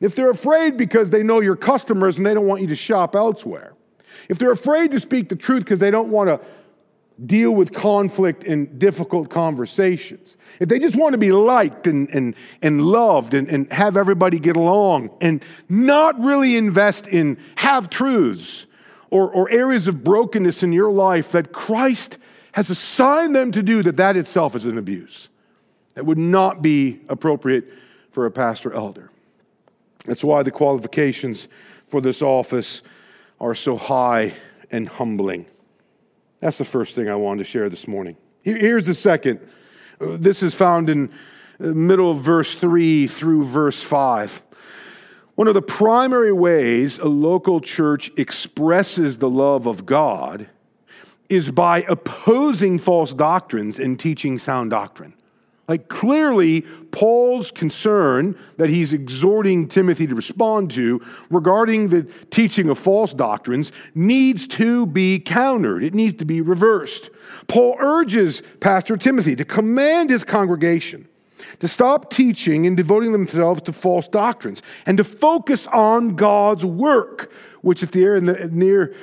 if 0.00 0.14
they're 0.14 0.30
afraid 0.30 0.76
because 0.76 1.10
they 1.10 1.22
know 1.22 1.40
your 1.40 1.56
customers 1.56 2.16
and 2.16 2.24
they 2.24 2.32
don't 2.32 2.46
want 2.46 2.62
you 2.62 2.68
to 2.68 2.76
shop 2.76 3.14
elsewhere, 3.14 3.74
if 4.28 4.38
they're 4.38 4.52
afraid 4.52 4.90
to 4.92 5.00
speak 5.00 5.28
the 5.28 5.36
truth 5.36 5.60
because 5.64 5.80
they 5.80 5.90
don't 5.90 6.08
want 6.08 6.28
to 6.28 6.40
deal 7.24 7.52
with 7.52 7.72
conflict 7.72 8.44
and 8.44 8.78
difficult 8.78 9.30
conversations, 9.30 10.36
if 10.60 10.68
they 10.68 10.78
just 10.78 10.96
want 10.96 11.12
to 11.12 11.18
be 11.18 11.32
liked 11.32 11.86
and, 11.86 12.08
and, 12.10 12.34
and 12.60 12.82
loved 12.82 13.32
and, 13.32 13.48
and 13.48 13.72
have 13.72 13.96
everybody 13.96 14.38
get 14.38 14.56
along 14.56 15.10
and 15.20 15.42
not 15.68 16.18
really 16.20 16.56
invest 16.56 17.06
in 17.06 17.38
have 17.56 17.88
truths 17.88 18.66
or, 19.10 19.30
or 19.30 19.50
areas 19.50 19.88
of 19.88 20.04
brokenness 20.04 20.62
in 20.62 20.72
your 20.72 20.90
life 20.90 21.32
that 21.32 21.52
Christ 21.52 22.18
has 22.52 22.70
assigned 22.70 23.34
them 23.34 23.52
to 23.52 23.62
do, 23.62 23.82
that 23.82 23.96
that 23.96 24.16
itself 24.16 24.54
is 24.56 24.66
an 24.66 24.78
abuse. 24.78 25.28
That 25.94 26.04
would 26.04 26.18
not 26.18 26.62
be 26.62 27.00
appropriate 27.08 27.72
for 28.10 28.26
a 28.26 28.30
pastor 28.30 28.72
elder. 28.72 29.10
That's 30.04 30.24
why 30.24 30.42
the 30.42 30.50
qualifications 30.50 31.48
for 31.86 32.00
this 32.00 32.22
office 32.22 32.82
are 33.40 33.54
so 33.54 33.76
high 33.76 34.34
and 34.70 34.88
humbling. 34.88 35.46
That's 36.40 36.58
the 36.58 36.64
first 36.64 36.94
thing 36.94 37.08
I 37.08 37.14
wanted 37.14 37.38
to 37.38 37.44
share 37.44 37.68
this 37.68 37.88
morning. 37.88 38.16
Here's 38.42 38.86
the 38.86 38.94
second. 38.94 39.40
This 39.98 40.42
is 40.42 40.54
found 40.54 40.90
in 40.90 41.10
the 41.58 41.74
middle 41.74 42.10
of 42.10 42.18
verse 42.18 42.54
3 42.54 43.06
through 43.06 43.44
verse 43.44 43.82
5. 43.82 44.42
One 45.34 45.48
of 45.48 45.54
the 45.54 45.62
primary 45.62 46.32
ways 46.32 46.98
a 46.98 47.08
local 47.08 47.60
church 47.60 48.10
expresses 48.16 49.18
the 49.18 49.28
love 49.28 49.66
of 49.66 49.84
God 49.84 50.48
is 51.28 51.50
by 51.50 51.82
opposing 51.82 52.78
false 52.78 53.12
doctrines 53.12 53.78
and 53.78 53.98
teaching 53.98 54.38
sound 54.38 54.70
doctrine. 54.70 55.14
Like 55.68 55.88
clearly, 55.88 56.62
Paul's 56.92 57.50
concern 57.50 58.38
that 58.56 58.68
he's 58.68 58.92
exhorting 58.92 59.66
Timothy 59.66 60.06
to 60.06 60.14
respond 60.14 60.70
to 60.72 61.00
regarding 61.28 61.88
the 61.88 62.04
teaching 62.30 62.68
of 62.68 62.78
false 62.78 63.12
doctrines 63.12 63.72
needs 63.94 64.46
to 64.48 64.86
be 64.86 65.18
countered. 65.18 65.82
It 65.82 65.94
needs 65.94 66.14
to 66.14 66.24
be 66.24 66.40
reversed. 66.40 67.10
Paul 67.48 67.76
urges 67.80 68.42
Pastor 68.60 68.96
Timothy 68.96 69.34
to 69.36 69.44
command 69.44 70.10
his 70.10 70.24
congregation 70.24 71.08
to 71.60 71.68
stop 71.68 72.10
teaching 72.10 72.66
and 72.66 72.76
devoting 72.76 73.12
themselves 73.12 73.62
to 73.62 73.72
false 73.72 74.08
doctrines 74.08 74.62
and 74.86 74.96
to 74.98 75.04
focus 75.04 75.66
on 75.68 76.16
God's 76.16 76.64
work, 76.64 77.32
which 77.62 77.82
at 77.82 77.92
the, 77.92 78.50
near 78.52 78.94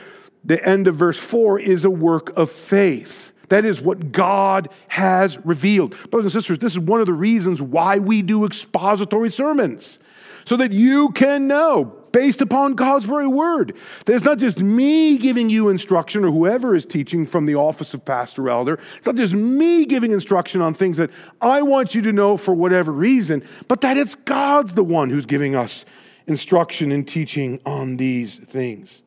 the 0.43 0.63
end 0.67 0.88
of 0.88 0.96
verse 0.96 1.20
4 1.20 1.60
is 1.60 1.86
a 1.86 1.89
work 1.89 2.36
of 2.38 2.50
faith. 2.50 3.32
That 3.53 3.65
is 3.65 3.79
what 3.79 4.12
God 4.12 4.67
has 4.88 5.38
revealed. 5.45 5.91
Brothers 6.10 6.33
and 6.33 6.41
sisters, 6.41 6.57
this 6.57 6.74
is 6.74 6.79
one 6.79 7.01
of 7.01 7.05
the 7.05 7.13
reasons 7.13 7.62
why 7.62 8.00
we 8.00 8.24
do 8.24 8.45
expository 8.45 9.29
sermons, 9.29 10.00
so 10.43 10.57
that 10.57 10.72
you 10.72 11.10
can 11.10 11.45
know, 11.45 11.86
based 12.12 12.41
upon 12.41 12.74
God's 12.74 13.05
very 13.05 13.27
word, 13.27 13.75
that 14.05 14.15
it's 14.15 14.25
not 14.25 14.39
just 14.39 14.57
me 14.57 15.19
giving 15.19 15.51
you 15.51 15.69
instruction 15.69 16.25
or 16.25 16.31
whoever 16.31 16.74
is 16.74 16.83
teaching 16.83 17.27
from 17.27 17.45
the 17.45 17.53
office 17.53 17.93
of 17.93 18.03
pastor 18.03 18.50
elder. 18.50 18.79
It's 18.98 19.05
not 19.05 19.17
just 19.17 19.36
me 19.36 19.86
giving 19.86 20.13
instruction 20.13 20.60
on 20.60 20.74
things 20.74 20.98
that 20.98 21.12
I 21.39 21.62
want 21.62 21.93
you 21.93 22.01
to 22.01 22.12
know 22.12 22.38
for 22.38 22.55
whatever 22.55 22.91
reason, 22.91 23.48
but 23.67 23.81
that 23.81 24.00
it's 24.00 24.15
God's 24.15 24.74
the 24.74 24.83
one 24.83 25.12
who's 25.12 25.27
giving 25.27 25.55
us 25.55 25.86
instruction 26.25 26.91
and 26.91 27.07
teaching 27.07 27.62
on 27.67 27.98
these 27.98 28.36
things. 28.36 29.03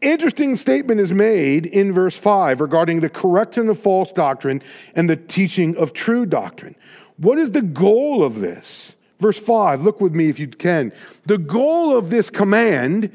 Interesting 0.00 0.56
statement 0.56 1.00
is 1.00 1.12
made 1.12 1.66
in 1.66 1.92
verse 1.92 2.18
5 2.18 2.60
regarding 2.60 3.00
the 3.00 3.08
correction 3.08 3.68
of 3.68 3.78
false 3.78 4.12
doctrine 4.12 4.62
and 4.94 5.08
the 5.08 5.16
teaching 5.16 5.76
of 5.76 5.92
true 5.92 6.26
doctrine. 6.26 6.74
What 7.16 7.38
is 7.38 7.50
the 7.50 7.62
goal 7.62 8.22
of 8.22 8.40
this? 8.40 8.96
Verse 9.18 9.38
5, 9.38 9.82
look 9.82 10.00
with 10.00 10.14
me 10.14 10.28
if 10.28 10.38
you 10.38 10.46
can. 10.48 10.92
The 11.24 11.38
goal 11.38 11.96
of 11.96 12.10
this 12.10 12.30
command 12.30 13.10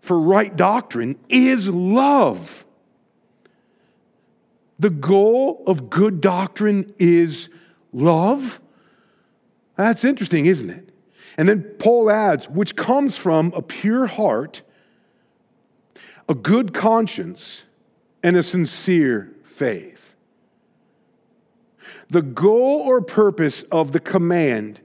for 0.00 0.18
right 0.18 0.54
doctrine 0.56 1.18
is 1.28 1.68
love. 1.68 2.64
The 4.78 4.90
goal 4.90 5.62
of 5.66 5.90
good 5.90 6.20
doctrine 6.20 6.94
is 6.98 7.50
love. 7.92 8.60
That's 9.76 10.04
interesting, 10.04 10.46
isn't 10.46 10.70
it? 10.70 10.88
And 11.36 11.48
then 11.48 11.62
Paul 11.78 12.10
adds, 12.10 12.48
which 12.48 12.74
comes 12.74 13.16
from 13.16 13.52
a 13.54 13.62
pure 13.62 14.06
heart 14.06 14.62
a 16.28 16.34
good 16.34 16.74
conscience, 16.74 17.64
and 18.22 18.36
a 18.36 18.42
sincere 18.42 19.32
faith. 19.44 20.16
The 22.08 22.22
goal 22.22 22.80
or 22.80 23.00
purpose 23.00 23.62
of 23.64 23.92
the 23.92 24.00
command 24.00 24.80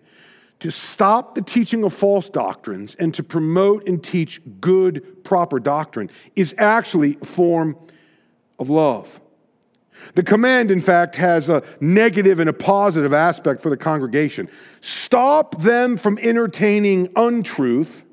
to 0.59 0.71
stop 0.71 1.35
the 1.35 1.41
teaching 1.41 1.83
of 1.83 1.93
false 1.93 2.29
doctrines 2.29 2.95
and 2.95 3.13
to 3.15 3.23
promote 3.23 3.87
and 3.87 4.01
teach 4.01 4.41
good, 4.61 5.23
proper 5.23 5.59
doctrine 5.59 6.09
is 6.35 6.55
actually 6.57 7.17
a 7.21 7.25
form 7.25 7.75
of 8.59 8.69
love. 8.69 9.19
The 10.15 10.23
command, 10.23 10.71
in 10.71 10.81
fact, 10.81 11.15
has 11.15 11.49
a 11.49 11.63
negative 11.79 12.39
and 12.39 12.49
a 12.49 12.53
positive 12.53 13.13
aspect 13.13 13.61
for 13.61 13.69
the 13.69 13.77
congregation. 13.77 14.49
Stop 14.81 15.61
them 15.61 15.97
from 15.97 16.17
entertaining 16.19 17.09
untruth 17.15 18.05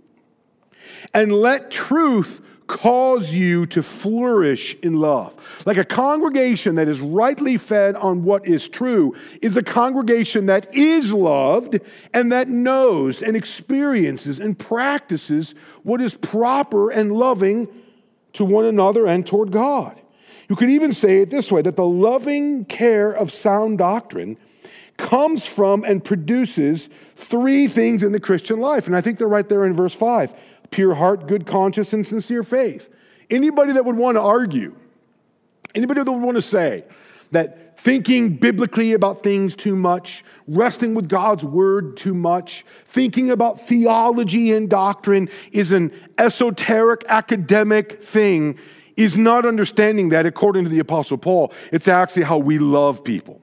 and 1.14 1.32
let 1.32 1.70
truth 1.70 2.40
cause 2.70 3.34
you 3.34 3.66
to 3.66 3.82
flourish 3.82 4.76
in 4.76 4.94
love. 4.94 5.36
Like 5.66 5.76
a 5.76 5.84
congregation 5.84 6.76
that 6.76 6.86
is 6.86 7.00
rightly 7.00 7.56
fed 7.56 7.96
on 7.96 8.22
what 8.22 8.46
is 8.46 8.68
true 8.68 9.16
is 9.42 9.56
a 9.56 9.62
congregation 9.62 10.46
that 10.46 10.72
is 10.72 11.12
loved 11.12 11.80
and 12.14 12.30
that 12.30 12.48
knows 12.48 13.22
and 13.22 13.36
experiences 13.36 14.38
and 14.38 14.56
practices 14.56 15.56
what 15.82 16.00
is 16.00 16.16
proper 16.16 16.90
and 16.90 17.12
loving 17.12 17.66
to 18.34 18.44
one 18.44 18.66
another 18.66 19.04
and 19.04 19.26
toward 19.26 19.50
God. 19.50 20.00
You 20.48 20.54
could 20.54 20.70
even 20.70 20.92
say 20.92 21.22
it 21.22 21.30
this 21.30 21.50
way 21.50 21.62
that 21.62 21.74
the 21.74 21.84
loving 21.84 22.64
care 22.66 23.10
of 23.10 23.32
sound 23.32 23.78
doctrine 23.78 24.36
comes 24.96 25.44
from 25.44 25.82
and 25.82 26.04
produces 26.04 26.88
three 27.16 27.66
things 27.66 28.04
in 28.04 28.12
the 28.12 28.20
Christian 28.20 28.60
life. 28.60 28.86
And 28.86 28.94
I 28.94 29.00
think 29.00 29.18
they're 29.18 29.26
right 29.26 29.48
there 29.48 29.66
in 29.66 29.74
verse 29.74 29.94
5 29.94 30.34
pure 30.70 30.94
heart, 30.94 31.26
good 31.26 31.46
conscience, 31.46 31.92
and 31.92 32.06
sincere 32.06 32.42
faith. 32.42 32.88
Anybody 33.28 33.72
that 33.72 33.84
would 33.84 33.96
want 33.96 34.16
to 34.16 34.20
argue, 34.20 34.74
anybody 35.74 36.02
that 36.02 36.10
would 36.10 36.22
want 36.22 36.36
to 36.36 36.42
say 36.42 36.84
that 37.30 37.78
thinking 37.78 38.36
biblically 38.36 38.92
about 38.92 39.22
things 39.22 39.56
too 39.56 39.74
much, 39.74 40.24
wrestling 40.46 40.94
with 40.94 41.08
God's 41.08 41.44
word 41.44 41.96
too 41.96 42.14
much, 42.14 42.64
thinking 42.84 43.30
about 43.30 43.60
theology 43.60 44.52
and 44.52 44.68
doctrine 44.68 45.28
is 45.52 45.72
an 45.72 45.92
esoteric 46.18 47.04
academic 47.08 48.02
thing 48.02 48.58
is 48.96 49.16
not 49.16 49.46
understanding 49.46 50.10
that 50.10 50.26
according 50.26 50.64
to 50.64 50.70
the 50.70 50.78
Apostle 50.78 51.16
Paul. 51.16 51.52
It's 51.72 51.88
actually 51.88 52.24
how 52.24 52.36
we 52.36 52.58
love 52.58 53.02
people. 53.02 53.40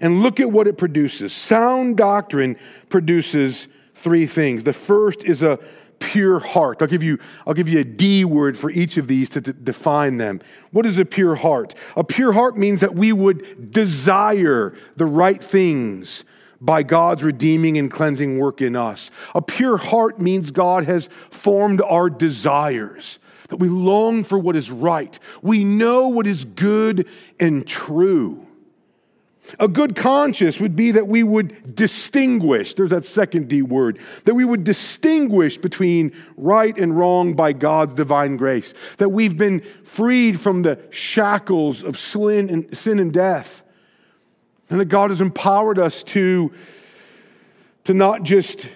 And 0.00 0.22
look 0.22 0.38
at 0.38 0.52
what 0.52 0.68
it 0.68 0.78
produces. 0.78 1.32
Sound 1.32 1.96
doctrine 1.96 2.56
produces 2.88 3.66
three 3.98 4.26
things. 4.26 4.64
The 4.64 4.72
first 4.72 5.24
is 5.24 5.42
a 5.42 5.58
pure 5.98 6.38
heart. 6.38 6.80
I'll 6.80 6.88
give 6.88 7.02
you, 7.02 7.18
I'll 7.46 7.54
give 7.54 7.68
you 7.68 7.80
a 7.80 7.84
D 7.84 8.24
word 8.24 8.56
for 8.56 8.70
each 8.70 8.96
of 8.96 9.08
these 9.08 9.28
to 9.30 9.40
d- 9.40 9.52
define 9.62 10.16
them. 10.16 10.40
What 10.70 10.86
is 10.86 10.98
a 10.98 11.04
pure 11.04 11.34
heart? 11.34 11.74
A 11.96 12.04
pure 12.04 12.32
heart 12.32 12.56
means 12.56 12.80
that 12.80 12.94
we 12.94 13.12
would 13.12 13.72
desire 13.72 14.74
the 14.96 15.06
right 15.06 15.42
things 15.42 16.24
by 16.60 16.82
God's 16.82 17.22
redeeming 17.22 17.78
and 17.78 17.90
cleansing 17.90 18.38
work 18.38 18.60
in 18.60 18.74
us. 18.74 19.10
A 19.34 19.42
pure 19.42 19.76
heart 19.76 20.20
means 20.20 20.50
God 20.50 20.84
has 20.84 21.08
formed 21.30 21.80
our 21.82 22.10
desires, 22.10 23.18
that 23.48 23.58
we 23.58 23.68
long 23.68 24.24
for 24.24 24.38
what 24.38 24.56
is 24.56 24.70
right. 24.70 25.18
We 25.42 25.64
know 25.64 26.08
what 26.08 26.26
is 26.26 26.44
good 26.44 27.08
and 27.38 27.66
true. 27.66 28.47
A 29.58 29.68
good 29.68 29.96
conscience 29.96 30.60
would 30.60 30.76
be 30.76 30.90
that 30.92 31.08
we 31.08 31.22
would 31.22 31.74
distinguish, 31.74 32.74
there's 32.74 32.90
that 32.90 33.04
second 33.04 33.48
D 33.48 33.62
word, 33.62 33.98
that 34.24 34.34
we 34.34 34.44
would 34.44 34.64
distinguish 34.64 35.56
between 35.56 36.12
right 36.36 36.76
and 36.76 36.96
wrong 36.96 37.34
by 37.34 37.52
God's 37.52 37.94
divine 37.94 38.36
grace, 38.36 38.74
that 38.98 39.08
we've 39.08 39.36
been 39.36 39.60
freed 39.60 40.38
from 40.38 40.62
the 40.62 40.78
shackles 40.90 41.82
of 41.82 41.96
sin 41.98 42.50
and, 42.50 43.12
death, 43.12 43.62
and 44.68 44.80
that 44.80 44.86
God 44.86 45.10
has 45.10 45.20
empowered 45.20 45.78
us 45.78 46.02
to, 46.04 46.52
to 47.84 47.94
not 47.94 48.22
just 48.22 48.68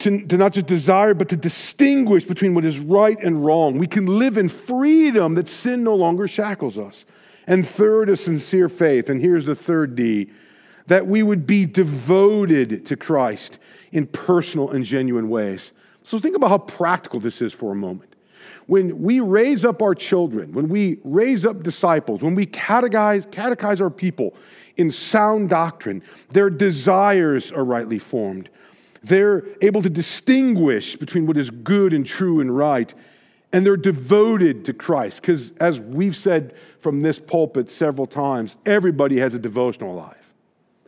to, 0.00 0.24
to 0.26 0.36
not 0.36 0.52
just 0.52 0.66
desire, 0.66 1.12
but 1.12 1.28
to 1.30 1.36
distinguish 1.36 2.22
between 2.22 2.54
what 2.54 2.64
is 2.64 2.78
right 2.78 3.18
and 3.20 3.44
wrong. 3.44 3.78
We 3.78 3.88
can 3.88 4.06
live 4.06 4.38
in 4.38 4.48
freedom 4.48 5.34
that 5.34 5.48
sin 5.48 5.82
no 5.82 5.96
longer 5.96 6.28
shackles 6.28 6.78
us. 6.78 7.04
And 7.48 7.66
third, 7.66 8.10
a 8.10 8.16
sincere 8.16 8.68
faith. 8.68 9.08
And 9.08 9.20
here's 9.20 9.46
the 9.46 9.54
third 9.56 9.96
D 9.96 10.30
that 10.86 11.06
we 11.06 11.22
would 11.22 11.46
be 11.46 11.66
devoted 11.66 12.86
to 12.86 12.96
Christ 12.96 13.58
in 13.92 14.06
personal 14.06 14.70
and 14.70 14.84
genuine 14.84 15.28
ways. 15.28 15.72
So 16.02 16.18
think 16.18 16.34
about 16.34 16.48
how 16.48 16.58
practical 16.58 17.20
this 17.20 17.42
is 17.42 17.52
for 17.52 17.72
a 17.72 17.74
moment. 17.74 18.16
When 18.66 19.02
we 19.02 19.20
raise 19.20 19.66
up 19.66 19.82
our 19.82 19.94
children, 19.94 20.52
when 20.52 20.68
we 20.68 20.98
raise 21.04 21.44
up 21.44 21.62
disciples, 21.62 22.22
when 22.22 22.34
we 22.34 22.46
catechize, 22.46 23.26
catechize 23.26 23.82
our 23.82 23.90
people 23.90 24.34
in 24.78 24.90
sound 24.90 25.50
doctrine, 25.50 26.02
their 26.30 26.48
desires 26.48 27.52
are 27.52 27.64
rightly 27.64 27.98
formed. 27.98 28.48
They're 29.02 29.44
able 29.60 29.82
to 29.82 29.90
distinguish 29.90 30.96
between 30.96 31.26
what 31.26 31.36
is 31.36 31.50
good 31.50 31.92
and 31.92 32.06
true 32.06 32.40
and 32.40 32.54
right 32.56 32.94
and 33.52 33.64
they're 33.64 33.76
devoted 33.76 34.64
to 34.66 34.72
Christ. 34.72 35.22
Because 35.22 35.52
as 35.52 35.80
we've 35.80 36.16
said 36.16 36.54
from 36.78 37.00
this 37.00 37.18
pulpit 37.18 37.68
several 37.68 38.06
times, 38.06 38.56
everybody 38.66 39.18
has 39.18 39.34
a 39.34 39.38
devotional 39.38 39.94
life. 39.94 40.34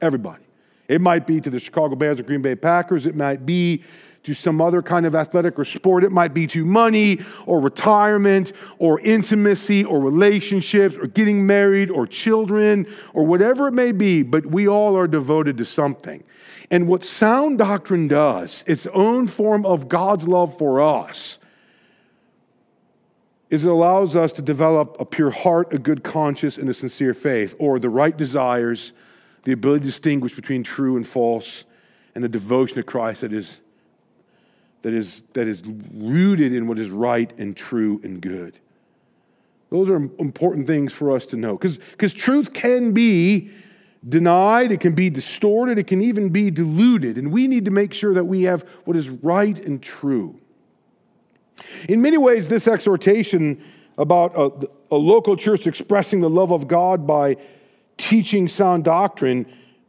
Everybody. 0.03 0.45
It 0.89 1.01
might 1.01 1.27
be 1.27 1.41
to 1.41 1.51
the 1.51 1.61
Chicago 1.61 1.95
Bears 1.95 2.19
or 2.19 2.25
Green 2.25 2.43
Bay 2.43 2.57
Packers, 2.57 3.07
it 3.07 3.15
might 3.15 3.47
be 3.47 3.85
to 4.23 4.35
some 4.35 4.61
other 4.61 4.83
kind 4.83 5.07
of 5.07 5.15
athletic 5.15 5.59
or 5.59 5.65
sport, 5.65 6.05
it 6.05 6.13
might 6.13 6.35
be 6.35 6.47
to 6.49 6.65
money 6.65 7.21
or 7.47 7.61
retirement 7.61 8.53
or 8.79 9.01
intimacy 9.01 9.85
or 9.85 10.01
relationships 10.01 10.97
or 10.97 11.07
getting 11.07 11.47
married 11.47 11.91
or 11.91 12.07
children 12.07 12.87
or 13.15 13.25
whatever 13.25 13.69
it 13.69 13.73
may 13.73 13.93
be, 13.93 14.23
but 14.23 14.45
we 14.47 14.69
all 14.69 14.97
are 14.97 15.07
devoted 15.07 15.57
to 15.57 15.65
something. 15.65 16.23
And 16.71 16.87
what 16.87 17.03
sound 17.03 17.59
doctrine 17.59 18.09
does, 18.09 18.63
its 18.67 18.87
own 18.89 19.27
form 19.27 19.65
of 19.65 19.89
God's 19.89 20.29
love 20.29 20.57
for 20.59 20.81
us, 20.81 21.39
is 23.51 23.65
it 23.65 23.71
allows 23.71 24.15
us 24.15 24.33
to 24.35 24.43
develop 24.43 24.97
a 25.01 25.05
pure 25.05 25.31
heart, 25.31 25.73
a 25.73 25.79
good 25.79 26.05
conscience, 26.05 26.57
and 26.57 26.69
a 26.69 26.75
sincere 26.75 27.13
faith, 27.13 27.55
or 27.59 27.79
the 27.79 27.91
right 27.91 28.17
desires, 28.17 28.93
the 29.43 29.53
ability 29.53 29.81
to 29.81 29.87
distinguish 29.87 30.35
between 30.35 30.63
true 30.63 30.97
and 30.97 31.07
false, 31.07 31.65
and 32.15 32.25
a 32.25 32.29
devotion 32.29 32.77
to 32.77 32.83
Christ 32.83 33.23
that 33.23 33.33
is, 33.33 33.61
that 34.83 34.95
is, 34.95 35.25
that 35.33 35.49
is 35.49 35.63
rooted 35.95 36.53
in 36.53 36.67
what 36.69 36.79
is 36.79 36.91
right 36.91 37.33
and 37.39 37.57
true 37.57 38.01
and 38.05 38.21
good. 38.21 38.59
Those 39.71 39.91
are 39.91 39.97
important 39.97 40.67
things 40.67 40.93
for 40.93 41.15
us 41.15 41.27
to 41.27 41.37
know. 41.37 41.57
Because 41.57 42.15
truth 42.15 42.53
can 42.53 42.93
be 42.93 43.51
denied, 44.09 44.73
it 44.73 44.81
can 44.81 44.95
be 44.95 45.11
distorted, 45.11 45.79
it 45.79 45.87
can 45.87 46.01
even 46.01 46.31
be 46.31 46.51
diluted. 46.51 47.19
And 47.19 47.33
we 47.33 47.47
need 47.47 47.65
to 47.67 47.71
make 47.71 47.93
sure 47.93 48.15
that 48.15 48.25
we 48.25 48.43
have 48.43 48.63
what 48.85 48.97
is 48.97 49.11
right 49.11 49.59
and 49.61 49.83
true. 49.83 50.41
In 51.89 52.03
many 52.03 52.19
ways, 52.19 52.49
this 52.49 52.69
exhortation 52.69 53.63
about 53.99 54.37
a, 54.37 54.69
a 54.95 54.97
local 54.97 55.37
church 55.37 55.67
expressing 55.67 56.21
the 56.21 56.31
love 56.31 56.53
of 56.53 56.69
God 56.69 57.07
by 57.07 57.37
teaching 57.97 58.49
sound 58.49 58.85
doctrine 58.85 59.47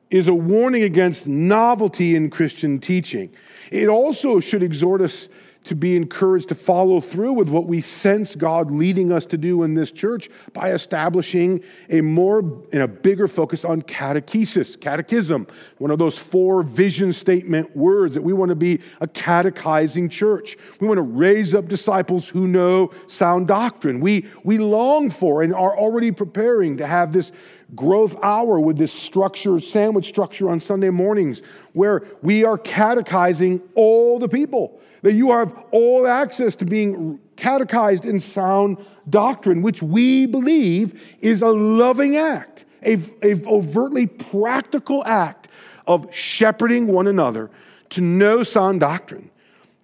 is 0.09 0.27
a 0.27 0.33
warning 0.33 0.83
against 0.83 1.27
novelty 1.27 2.15
in 2.15 2.29
Christian 2.29 2.79
teaching. 2.79 3.33
It 3.71 3.87
also 3.87 4.41
should 4.41 4.61
exhort 4.61 4.99
us 4.99 5.29
to 5.63 5.75
be 5.75 5.95
encouraged 5.95 6.49
to 6.49 6.55
follow 6.55 6.99
through 6.99 7.33
with 7.33 7.47
what 7.47 7.67
we 7.67 7.81
sense 7.81 8.35
God 8.35 8.71
leading 8.71 9.11
us 9.11 9.25
to 9.27 9.37
do 9.37 9.63
in 9.63 9.75
this 9.75 9.91
church 9.91 10.29
by 10.53 10.71
establishing 10.71 11.63
a 11.89 12.01
more 12.01 12.39
and 12.39 12.81
a 12.81 12.87
bigger 12.87 13.27
focus 13.27 13.63
on 13.63 13.83
catechesis, 13.83 14.79
catechism, 14.79 15.45
one 15.77 15.91
of 15.91 15.99
those 15.99 16.17
four 16.17 16.63
vision 16.63 17.13
statement 17.13 17.75
words 17.75 18.15
that 18.15 18.23
we 18.23 18.33
want 18.33 18.49
to 18.49 18.55
be 18.55 18.79
a 19.01 19.07
catechizing 19.07 20.09
church. 20.09 20.57
We 20.79 20.87
want 20.87 20.97
to 20.97 21.03
raise 21.03 21.53
up 21.53 21.67
disciples 21.67 22.27
who 22.27 22.47
know 22.47 22.91
sound 23.05 23.47
doctrine. 23.47 23.99
We, 23.99 24.25
we 24.43 24.57
long 24.57 25.11
for 25.11 25.43
and 25.43 25.53
are 25.53 25.77
already 25.77 26.11
preparing 26.11 26.77
to 26.77 26.87
have 26.87 27.13
this 27.13 27.31
growth 27.75 28.15
hour 28.21 28.59
with 28.59 28.77
this 28.77 28.91
structure, 28.91 29.59
sandwich 29.59 30.07
structure 30.07 30.49
on 30.49 30.59
Sunday 30.59 30.89
mornings, 30.89 31.41
where 31.73 32.03
we 32.21 32.43
are 32.43 32.57
catechizing 32.57 33.61
all 33.75 34.19
the 34.19 34.27
people 34.27 34.81
that 35.01 35.13
you 35.13 35.31
have 35.31 35.53
all 35.71 36.07
access 36.07 36.55
to 36.57 36.65
being 36.65 37.19
catechized 37.35 38.05
in 38.05 38.19
sound 38.19 38.77
doctrine, 39.09 39.61
which 39.61 39.81
we 39.81 40.25
believe 40.25 41.15
is 41.19 41.41
a 41.41 41.49
loving 41.49 42.15
act, 42.15 42.65
a, 42.83 42.93
a 43.23 43.41
overtly 43.47 44.05
practical 44.05 45.03
act 45.05 45.47
of 45.87 46.13
shepherding 46.13 46.87
one 46.87 47.07
another 47.07 47.49
to 47.89 48.01
know 48.01 48.43
sound 48.43 48.79
doctrine, 48.79 49.29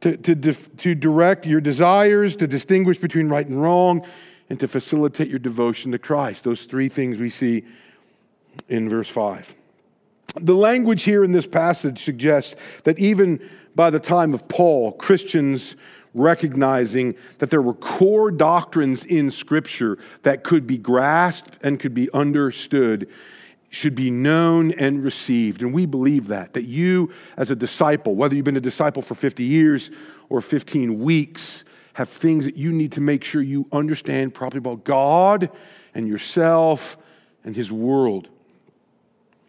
to, 0.02 0.16
to, 0.18 0.36
to 0.36 0.96
direct 0.96 1.46
your 1.46 1.60
desires, 1.60 2.36
to 2.36 2.48
distinguish 2.48 2.98
between 2.98 3.28
right 3.30 3.48
and 3.48 3.62
wrong, 3.62 4.06
and 4.50 4.60
to 4.60 4.68
facilitate 4.68 5.28
your 5.28 5.40
devotion 5.40 5.92
to 5.92 6.00
Christ. 6.00 6.44
Those 6.44 6.66
three 6.66 6.90
things 6.90 7.20
we 7.20 7.30
see 7.30 7.66
in 8.70 8.90
verse 8.90 9.10
5. 9.10 9.56
The 10.40 10.56
language 10.56 11.04
here 11.04 11.24
in 11.24 11.32
this 11.32 11.48
passage 11.48 12.04
suggests 12.04 12.56
that 12.84 13.00
even 13.00 13.42
by 13.78 13.92
the 13.92 14.00
time 14.00 14.34
of 14.34 14.48
Paul, 14.50 14.92
Christians 14.92 15.76
recognizing 16.14 17.16
that 17.38 17.52
there 17.52 17.62
were 17.62 17.76
core 17.76 18.32
doctrines 18.32 19.06
in 19.06 19.30
Scripture 19.30 20.00
that 20.24 20.44
could 20.44 20.66
be 20.66 20.80
grasped 20.80 21.58
and 21.64 21.80
could 21.80 21.94
be 21.94 22.12
understood 22.12 23.08
should 23.70 23.96
be 23.96 24.10
known 24.10 24.72
and 24.72 25.04
received. 25.04 25.62
And 25.62 25.74
we 25.74 25.86
believe 25.86 26.28
that, 26.28 26.54
that 26.54 26.64
you, 26.64 27.12
as 27.36 27.52
a 27.52 27.56
disciple, 27.56 28.16
whether 28.16 28.34
you've 28.34 28.46
been 28.46 28.58
a 28.58 28.62
disciple 28.62 29.02
for 29.02 29.14
50 29.14 29.44
years 29.44 29.92
or 30.30 30.42
15 30.42 31.00
weeks, 31.00 31.64
have 31.94 32.10
things 32.10 32.46
that 32.46 32.56
you 32.56 32.72
need 32.72 32.94
to 32.94 33.02
make 33.02 33.24
sure 33.24 33.42
you 33.42 33.68
understand 33.72 34.34
properly 34.34 34.60
about 34.60 34.86
God 34.86 35.52
and 35.94 36.08
yourself 36.08 36.98
and 37.44 37.56
His 37.56 37.72
world. 37.72 38.30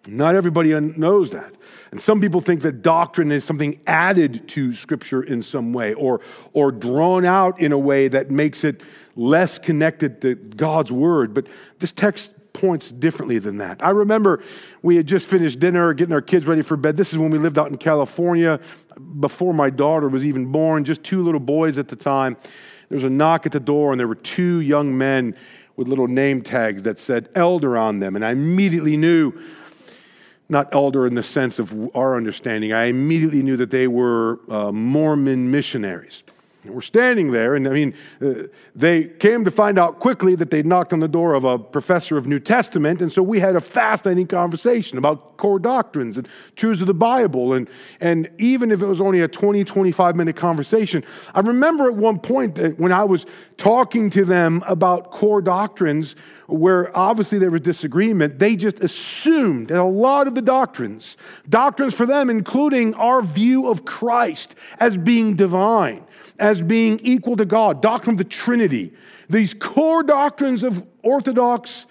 Not 0.09 0.35
everybody 0.35 0.79
knows 0.79 1.31
that. 1.31 1.55
And 1.91 2.01
some 2.01 2.21
people 2.21 2.41
think 2.41 2.63
that 2.63 2.83
doctrine 2.83 3.33
is 3.33 3.45
something 3.45 3.81
added 3.87 4.49
to 4.49 4.73
Scripture 4.75 5.23
in 5.23 5.43
some 5.43 5.73
way 5.73 5.95
or, 5.95 6.21
or 6.53 6.71
drawn 6.71 7.25
out 7.25 7.61
in 7.61 7.73
a 7.73 7.79
way 7.79 8.09
that 8.09 8.31
makes 8.31 8.65
it 8.65 8.83
less 9.17 9.59
connected 9.59 10.21
to 10.23 10.35
God's 10.35 10.93
Word. 10.93 11.33
But 11.33 11.47
this 11.79 11.93
text 11.93 12.35
points 12.53 12.91
differently 12.91 13.39
than 13.39 13.59
that. 13.59 13.83
I 13.85 13.91
remember 13.91 14.43
we 14.83 14.97
had 14.97 15.07
just 15.07 15.27
finished 15.27 15.61
dinner, 15.61 15.95
getting 15.95 16.13
our 16.13 16.21
kids 16.21 16.47
ready 16.47 16.63
for 16.63 16.77
bed. 16.77 16.97
This 16.97 17.13
is 17.13 17.19
when 17.19 17.31
we 17.31 17.39
lived 17.39 17.59
out 17.59 17.69
in 17.69 17.79
California 17.79 18.61
before 19.21 19.55
my 19.55 19.71
daughter 19.71 20.09
was 20.09 20.25
even 20.25 20.47
born, 20.47 20.85
just 20.85 21.05
two 21.05 21.23
little 21.23 21.41
boys 21.41 21.79
at 21.79 21.89
the 21.89 21.97
time. 21.97 22.37
There 22.89 22.97
was 22.97 23.05
a 23.05 23.11
knock 23.11 23.47
at 23.47 23.53
the 23.53 23.61
door, 23.61 23.93
and 23.93 24.01
there 24.01 24.09
were 24.09 24.15
two 24.15 24.61
young 24.61 24.97
men 24.97 25.37
with 25.77 25.87
little 25.87 26.09
name 26.09 26.43
tags 26.43 26.83
that 26.83 26.99
said 26.99 27.29
elder 27.35 27.79
on 27.79 28.01
them. 28.01 28.17
And 28.17 28.25
I 28.25 28.33
immediately 28.33 28.97
knew 28.97 29.33
not 30.49 30.75
elder 30.75 31.07
in 31.07 31.15
the 31.15 31.23
sense 31.23 31.59
of 31.59 31.95
our 31.95 32.17
understanding. 32.17 32.73
I 32.73 32.85
immediately 32.85 33.43
knew 33.43 33.57
that 33.57 33.71
they 33.71 33.87
were 33.87 34.41
uh, 34.51 34.73
Mormon 34.73 35.51
missionaries. 35.51 36.25
We're 36.71 36.81
standing 36.81 37.33
there, 37.33 37.55
and 37.55 37.67
I 37.67 37.73
mean, 37.73 37.95
uh, 38.21 38.45
they 38.75 39.05
came 39.05 39.45
to 39.45 39.51
find 39.51 39.79
out 39.79 40.01
quickly 40.01 40.35
that 40.37 40.51
they'd 40.51 40.67
knocked 40.67 40.93
on 40.93 41.01
the 41.01 41.09
door 41.09 41.35
of 41.35 41.45
a 41.45 41.59
professor 41.59 42.17
of 42.17 42.27
New 42.27 42.41
Testament, 42.41 43.03
and 43.03 43.11
so 43.11 43.23
we 43.23 43.41
had 43.41 43.57
a 43.57 43.61
fascinating 43.61 44.27
conversation 44.27 44.99
about 44.99 45.37
core 45.39 45.59
doctrines 45.59 46.19
and 46.19 46.29
truths 46.57 46.81
of 46.83 46.87
the 46.87 46.95
Bible. 46.95 47.55
And, 47.55 47.71
and 48.01 48.29
even 48.37 48.71
if 48.71 48.83
it 48.83 48.87
was 48.87 49.01
only 49.01 49.21
a 49.21 49.29
20, 49.29 49.65
25 49.65 50.17
minute 50.17 50.37
conversation, 50.37 51.03
I 51.35 51.41
remember 51.41 51.87
at 51.87 51.95
one 51.95 52.19
point 52.19 52.59
when 52.79 52.93
I 52.93 53.05
was 53.05 53.25
talking 53.57 54.11
to 54.11 54.25
them 54.25 54.63
about 54.67 55.11
core 55.11 55.41
doctrines, 55.41 56.15
where 56.47 56.97
obviously 56.97 57.39
there 57.39 57.51
was 57.51 57.61
disagreement, 57.63 58.39
they 58.39 58.57
just 58.57 58.81
assumed 58.81 59.69
that 59.69 59.81
a 59.81 59.85
lot 59.85 60.27
of 60.27 60.35
the 60.35 60.43
doctrines, 60.43 61.17
doctrines 61.49 61.95
for 61.95 62.07
them, 62.07 62.31
including 62.31 62.95
our 62.95 63.23
view 63.23 63.69
of 63.69 63.85
Christ 63.85 64.55
as 64.81 64.97
being 64.97 65.35
divine, 65.35 66.05
as 66.39 66.63
being 66.63 67.01
equal 67.03 67.37
to 67.37 67.45
God, 67.45 67.83
doctrine 67.83 68.15
of 68.15 68.19
the 68.19 68.25
Trinity, 68.25 68.93
these 69.29 69.55
core 69.55 70.03
doctrines 70.03 70.63
of 70.63 70.87
Orthodox 71.03 71.87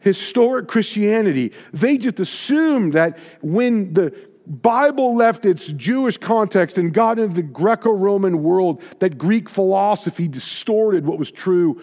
historic 0.00 0.68
Christianity, 0.68 1.52
they 1.72 1.98
just 1.98 2.20
assumed 2.20 2.92
that 2.92 3.18
when 3.42 3.92
the 3.92 4.14
Bible 4.46 5.16
left 5.16 5.44
its 5.44 5.72
Jewish 5.72 6.16
context 6.16 6.78
and 6.78 6.94
got 6.94 7.18
into 7.18 7.34
the 7.34 7.42
Greco 7.42 7.90
Roman 7.90 8.44
world, 8.44 8.80
that 9.00 9.18
Greek 9.18 9.48
philosophy 9.48 10.28
distorted 10.28 11.04
what 11.04 11.18
was 11.18 11.32
true 11.32 11.82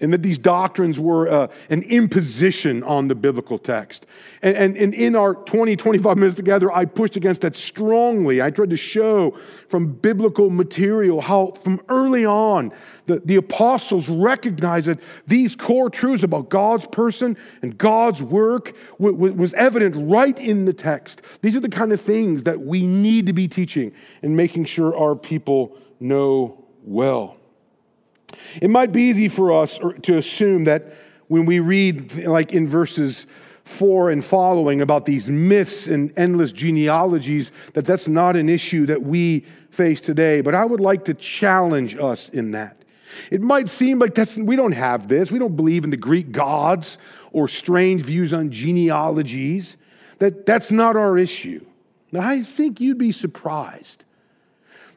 and 0.00 0.12
that 0.12 0.22
these 0.22 0.38
doctrines 0.38 1.00
were 1.00 1.28
uh, 1.28 1.48
an 1.68 1.82
imposition 1.82 2.82
on 2.84 3.08
the 3.08 3.14
biblical 3.14 3.58
text. 3.58 4.06
And, 4.40 4.56
and, 4.56 4.76
and, 4.76 4.94
in 4.94 5.16
our 5.16 5.34
20, 5.34 5.76
25 5.76 6.16
minutes 6.16 6.36
together, 6.36 6.72
I 6.72 6.84
pushed 6.84 7.16
against 7.16 7.42
that 7.42 7.56
strongly. 7.56 8.40
I 8.40 8.50
tried 8.50 8.70
to 8.70 8.76
show 8.76 9.32
from 9.68 9.92
biblical 9.92 10.48
material 10.48 11.20
how, 11.20 11.52
from 11.62 11.80
early 11.88 12.24
on, 12.24 12.72
the, 13.06 13.20
the 13.24 13.36
apostles 13.36 14.08
recognized 14.08 14.86
that 14.86 15.00
these 15.26 15.56
core 15.56 15.90
truths 15.90 16.22
about 16.22 16.48
God's 16.50 16.86
person 16.86 17.36
and 17.60 17.76
God's 17.76 18.22
work 18.22 18.76
w- 18.98 19.16
w- 19.16 19.34
was 19.34 19.52
evident 19.54 19.96
right 19.96 20.38
in 20.38 20.64
the 20.64 20.72
text. 20.72 21.22
These 21.42 21.56
are 21.56 21.60
the 21.60 21.68
kind 21.68 21.92
of 21.92 22.00
things 22.00 22.44
that 22.44 22.60
we 22.60 22.86
need 22.86 23.26
to 23.26 23.32
be 23.32 23.48
teaching 23.48 23.92
and 24.22 24.36
making 24.36 24.66
sure 24.66 24.96
our 24.96 25.16
people 25.16 25.76
know 26.00 26.64
well. 26.82 27.36
It 28.60 28.70
might 28.70 28.92
be 28.92 29.02
easy 29.02 29.28
for 29.28 29.52
us 29.52 29.78
er, 29.82 29.92
to 29.92 30.18
assume 30.18 30.64
that 30.64 30.94
when 31.28 31.46
we 31.46 31.60
read, 31.60 32.26
like 32.26 32.52
in 32.52 32.68
verses 32.68 33.26
four 33.64 34.10
and 34.10 34.24
following, 34.24 34.80
about 34.80 35.04
these 35.06 35.28
myths 35.28 35.86
and 35.86 36.12
endless 36.16 36.52
genealogies, 36.52 37.50
that 37.72 37.84
that's 37.84 38.08
not 38.08 38.36
an 38.36 38.48
issue 38.48 38.86
that 38.86 39.02
we 39.02 39.44
face 39.70 40.00
today. 40.00 40.40
But 40.40 40.54
I 40.54 40.64
would 40.64 40.80
like 40.80 41.06
to 41.06 41.14
challenge 41.14 41.96
us 41.96 42.28
in 42.28 42.52
that. 42.52 42.84
It 43.30 43.40
might 43.40 43.68
seem 43.68 43.98
like 43.98 44.14
that's, 44.14 44.36
we 44.36 44.56
don't 44.56 44.72
have 44.72 45.08
this. 45.08 45.30
We 45.30 45.38
don't 45.38 45.56
believe 45.56 45.84
in 45.84 45.90
the 45.90 45.96
Greek 45.96 46.32
gods 46.32 46.98
or 47.32 47.48
strange 47.48 48.02
views 48.02 48.34
on 48.34 48.50
genealogies. 48.50 49.76
That, 50.18 50.46
that's 50.46 50.70
not 50.70 50.96
our 50.96 51.16
issue. 51.16 51.64
Now, 52.12 52.20
I 52.20 52.42
think 52.42 52.80
you'd 52.80 52.98
be 52.98 53.12
surprised 53.12 54.03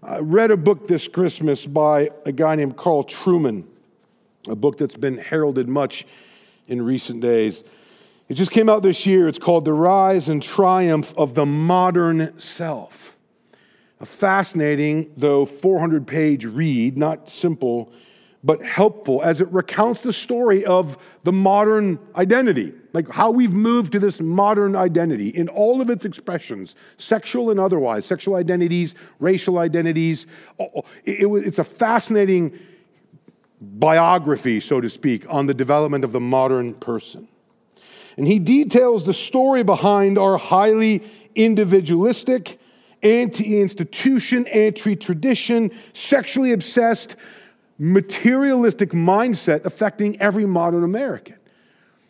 I 0.04 0.20
read 0.20 0.52
a 0.52 0.58
book 0.58 0.88
this 0.88 1.08
Christmas 1.08 1.66
by 1.66 2.12
a 2.26 2.32
guy 2.32 2.56
named 2.56 2.78
Carl 2.78 3.04
Trueman, 3.04 3.64
a 4.48 4.56
book 4.56 4.78
that's 4.78 4.96
been 4.96 5.18
heralded 5.18 5.68
much 5.68 6.06
in 6.68 6.82
recent 6.82 7.22
days. 7.22 7.64
It 8.30 8.36
just 8.36 8.52
came 8.52 8.70
out 8.70 8.84
this 8.84 9.08
year. 9.08 9.28
It's 9.28 9.40
called 9.40 9.66
The 9.66 9.74
Rise 9.74 10.30
and 10.30 10.44
Triumph 10.44 11.14
of 11.18 11.34
the 11.34 11.46
Modern 11.46 12.38
Self. 12.38 13.18
A 14.00 14.06
fascinating, 14.06 15.12
though 15.18 15.46
400 15.46 16.06
page 16.06 16.46
read, 16.46 16.98
not 16.98 17.30
simple 17.30 17.92
but 18.44 18.62
helpful 18.62 19.22
as 19.24 19.42
it 19.42 19.52
recounts 19.52 20.02
the 20.02 20.14
story 20.14 20.64
of 20.64 20.98
the 21.24 21.34
modern 21.34 22.00
identity, 22.16 22.72
like 22.98 23.08
how 23.10 23.30
we've 23.30 23.54
moved 23.54 23.92
to 23.92 24.00
this 24.00 24.20
modern 24.20 24.76
identity 24.76 25.30
in 25.30 25.50
all 25.50 25.82
of 25.82 25.92
its 25.92 26.04
expressions, 26.04 26.76
sexual 26.98 27.52
and 27.52 27.60
otherwise, 27.60 28.08
sexual 28.08 28.36
identities, 28.38 28.96
racial 29.20 29.60
identities. 29.60 30.26
It's 31.06 31.60
a 31.60 31.64
fascinating 31.64 32.58
biography, 33.62 34.60
so 34.60 34.82
to 34.82 34.90
speak, 34.90 35.32
on 35.32 35.46
the 35.46 35.54
development 35.54 36.06
of 36.06 36.12
the 36.12 36.20
modern 36.20 36.74
person. 36.74 37.28
And 38.18 38.26
he 38.26 38.40
details 38.40 39.04
the 39.04 39.14
story 39.14 39.62
behind 39.62 40.18
our 40.18 40.40
highly 40.40 41.04
individualistic, 41.36 42.60
anti 43.04 43.62
institution, 43.62 44.48
anti 44.48 44.96
tradition, 44.96 45.70
sexually 45.94 46.52
obsessed, 46.52 47.16
materialistic 47.78 48.90
mindset 48.90 49.66
affecting 49.66 50.20
every 50.20 50.48
modern 50.48 50.84
American. 50.84 51.36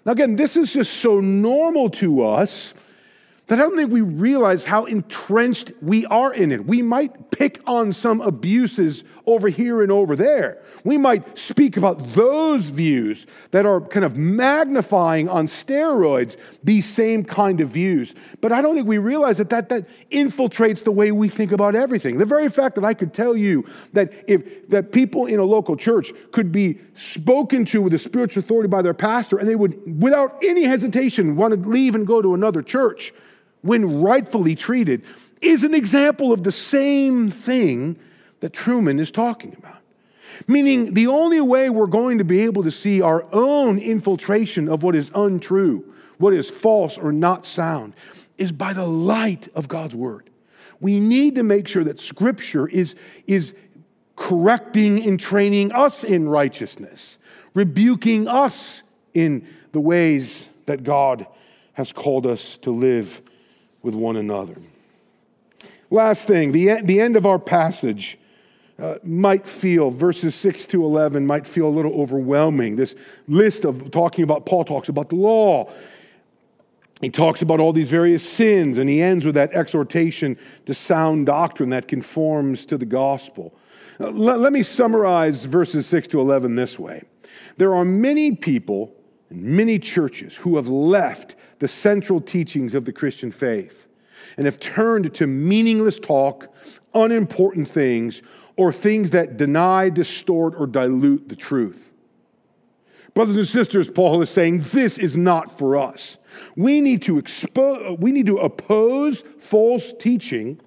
Now, 0.08 0.14
again, 0.14 0.38
this 0.38 0.56
is 0.56 0.72
just 0.72 0.94
so 1.02 1.20
normal 1.20 1.90
to 1.90 2.24
us 2.24 2.74
that 3.48 3.60
I 3.60 3.64
don't 3.64 3.76
think 3.76 3.92
we 3.92 4.00
realize 4.00 4.64
how 4.64 4.86
entrenched 4.86 5.74
we 5.82 6.06
are 6.06 6.34
in 6.34 6.54
it. 6.54 6.66
We 6.66 6.82
might 6.82 7.30
pick 7.32 7.60
on 7.68 7.92
some 7.92 8.22
abuses 8.22 9.04
over 9.28 9.50
here 9.50 9.82
and 9.82 9.92
over 9.92 10.16
there. 10.16 10.58
We 10.86 10.98
might 10.98 11.38
speak 11.38 11.76
about 11.76 12.08
those 12.14 12.64
views 12.64 13.28
that 13.52 13.66
are 13.66 13.82
kind 13.82 14.06
of 14.06 14.16
magnifying 14.16 15.28
on 15.28 15.48
steroids 15.48 16.38
these 16.64 16.86
same 16.86 17.26
kind 17.26 17.60
of 17.60 17.68
views. 17.68 18.16
But 18.40 18.54
I 18.54 18.62
don't 18.62 18.76
think 18.76 18.88
we 18.88 18.98
realize 18.98 19.38
that 19.38 19.50
that, 19.50 19.68
that 19.70 19.86
infiltrates 20.10 20.86
the 20.86 20.92
way 20.92 21.12
we 21.12 21.28
think 21.28 21.52
about 21.52 21.76
everything. 21.76 22.18
The 22.18 22.26
very 22.26 22.48
fact 22.48 22.76
that 22.76 22.86
I 22.86 22.94
could 22.94 23.14
tell 23.14 23.36
you 23.36 23.66
that 23.92 24.14
if 24.28 24.70
that 24.70 24.94
people 24.94 25.26
in 25.26 25.40
a 25.40 25.44
local 25.44 25.76
church 25.76 26.14
could 26.32 26.52
be 26.52 26.80
spoken 26.94 27.66
to 27.66 27.82
with 27.82 27.94
a 27.94 28.00
spiritual 28.00 28.40
authority 28.40 28.70
by 28.70 28.82
their 28.82 28.94
pastor 28.94 29.38
and 29.38 29.48
they 29.48 29.56
would 29.56 30.02
without 30.02 30.38
any 30.42 30.64
hesitation 30.64 31.36
want 31.36 31.54
to 31.54 31.70
leave 31.70 31.96
and 31.96 32.08
go 32.08 32.22
to 32.22 32.34
another 32.34 32.62
church 32.62 33.14
when 33.62 34.02
rightfully 34.02 34.56
treated, 34.56 35.04
is 35.42 35.64
an 35.64 35.74
example 35.74 36.32
of 36.32 36.44
the 36.44 36.52
same 36.52 37.30
thing 37.30 38.00
that 38.40 38.54
Trueman 38.54 39.00
is 39.00 39.12
talking 39.12 39.56
about. 39.58 39.78
Meaning, 40.48 40.94
the 40.94 41.08
only 41.08 41.42
way 41.42 41.70
we're 41.70 41.88
going 41.88 42.20
to 42.20 42.24
be 42.24 42.42
able 42.42 42.64
to 42.64 42.72
see 42.72 43.02
our 43.02 43.26
own 43.32 43.80
infiltration 43.80 44.70
of 44.70 44.84
what 44.84 44.96
is 44.96 45.10
untrue, 45.16 45.94
what 46.18 46.34
is 46.34 46.50
false 46.50 46.98
or 46.98 47.12
not 47.12 47.46
sound, 47.46 47.94
is 48.38 48.52
by 48.52 48.74
the 48.74 48.86
light 48.86 49.48
of 49.56 49.68
God's 49.68 49.96
Word. 49.96 50.30
We 50.80 51.00
need 51.00 51.36
to 51.36 51.44
make 51.44 51.68
sure 51.68 51.84
that 51.84 52.00
Scripture 52.00 52.68
is, 52.68 52.96
is 53.26 53.56
correcting 54.16 55.04
and 55.04 55.20
training 55.20 55.72
us 55.72 56.04
in 56.04 56.30
righteousness, 56.30 57.18
rebuking 57.56 58.28
us 58.28 58.84
in 59.14 59.48
the 59.72 59.80
ways 59.80 60.50
that 60.68 60.84
God 60.84 61.26
has 61.74 61.92
called 61.92 62.28
us 62.28 62.58
to 62.60 62.72
live 62.72 63.22
with 63.82 63.96
one 63.96 64.18
another. 64.18 64.58
Last 65.90 66.28
thing, 66.28 66.52
the, 66.52 66.82
the 66.84 67.00
end 67.00 67.16
of 67.16 67.26
our 67.26 67.40
passage 67.40 68.20
uh, 68.80 68.96
might 69.04 69.48
feel, 69.48 69.90
verses 69.90 70.36
6 70.36 70.68
to 70.68 70.84
11, 70.84 71.26
might 71.26 71.48
feel 71.48 71.68
a 71.68 71.70
little 71.70 71.94
overwhelming. 72.00 72.76
This 72.76 72.96
list 73.28 73.66
of 73.66 73.92
talking 73.92 74.24
about, 74.24 74.46
Paul 74.46 74.64
talks 74.64 74.90
about 74.90 75.10
the 75.10 75.16
law. 75.16 75.72
He 77.02 77.10
talks 77.10 77.42
about 77.42 77.60
all 77.60 77.74
these 77.74 77.90
various 77.90 78.28
sins, 78.28 78.78
and 78.78 78.90
he 78.90 79.02
ends 79.02 79.26
with 79.26 79.36
that 79.36 79.54
exhortation 79.54 80.38
to 80.66 80.74
sound 80.74 81.26
doctrine 81.26 81.70
that 81.70 81.88
conforms 81.88 82.66
to 82.68 82.78
the 82.78 82.86
gospel. 82.86 83.54
Uh, 84.00 84.10
let, 84.12 84.40
let 84.40 84.54
me 84.54 84.62
summarize 84.62 85.46
verses 85.46 85.88
6 85.88 86.08
to 86.10 86.20
11 86.20 86.56
this 86.56 86.78
way 86.78 87.04
There 87.58 87.74
are 87.74 87.86
many 87.86 88.36
people 88.36 88.94
and 89.30 89.44
many 89.44 89.80
churches 89.80 90.36
who 90.36 90.56
have 90.56 90.68
left 90.68 91.36
the 91.60 91.68
central 91.68 92.22
teachings 92.22 92.76
of 92.76 92.86
the 92.86 92.94
Christian 92.94 93.32
faith 93.32 93.88
and 94.38 94.46
have 94.46 94.60
turned 94.60 95.14
to 95.16 95.28
meaningless 95.28 96.00
talk, 96.00 96.54
unimportant 96.94 97.68
things, 97.68 98.22
or 98.56 98.74
things 98.74 99.12
that 99.12 99.38
deny, 99.38 99.90
distort, 99.90 100.56
or 100.58 100.68
dilute 100.68 101.30
the 101.30 101.36
truth. 101.36 101.92
Brothers 103.14 103.36
and 103.36 103.48
sisters, 103.48 103.90
Paul 103.90 104.22
is 104.22 104.30
saying 104.30 104.60
this 104.60 104.98
is 104.98 105.18
not 105.18 105.58
for 105.58 105.76
us. 105.76 106.20
We 106.56 106.82
need 106.82 107.02
to 107.04 107.18
expose, 107.18 107.98
we 108.00 108.12
need 108.12 108.28
to 108.28 108.38
oppose 108.38 109.24
false 109.40 109.94
teaching 109.94 110.60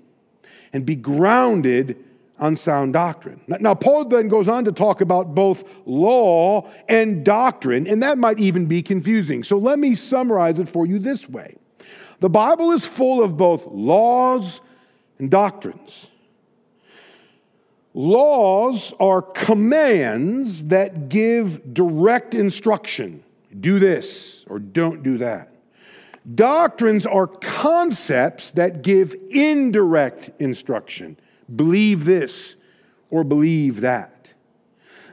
and 0.73 0.85
be 0.85 0.97
grounded 0.97 2.05
on 2.41 2.57
sound 2.57 2.95
doctrine. 2.95 3.41
Now, 3.47 3.75
Paul 3.75 4.07
then 4.07 4.29
goes 4.29 4.49
on 4.49 4.65
to 4.65 4.73
talk 4.73 5.01
about 5.01 5.35
both 5.35 5.63
law 5.85 6.69
and 6.89 7.25
doctrine, 7.25 7.87
and 7.87 8.03
that 8.03 8.19
might 8.19 8.41
even 8.41 8.67
be 8.67 8.83
confusing. 8.83 9.45
So 9.45 9.59
let 9.59 9.79
me 9.79 9.95
summarize 9.95 10.59
it 10.59 10.69
for 10.69 10.87
you 10.87 10.99
this 10.99 11.29
way 11.29 11.55
The 12.21 12.31
Bible 12.31 12.73
is 12.73 12.87
full 12.87 13.23
of 13.23 13.37
both 13.37 13.67
laws 13.67 14.61
and 15.21 15.31
doctrines. 15.31 16.11
Laws 17.95 18.93
are 18.99 19.23
commands 19.23 20.65
that 20.67 21.09
give 21.09 21.75
direct 21.75 22.35
instruction 22.35 23.23
do 23.59 23.79
this 23.79 24.45
or 24.49 24.59
don't 24.59 25.03
do 25.03 25.19
that. 25.19 25.53
Doctrines 26.35 27.07
are 27.07 27.27
concepts 27.27 28.53
that 28.53 28.83
give 28.83 29.15
indirect 29.31 30.31
instruction 30.41 31.17
believe 31.55 32.05
this 32.05 32.57
or 33.09 33.25
believe 33.25 33.81
that. 33.81 34.35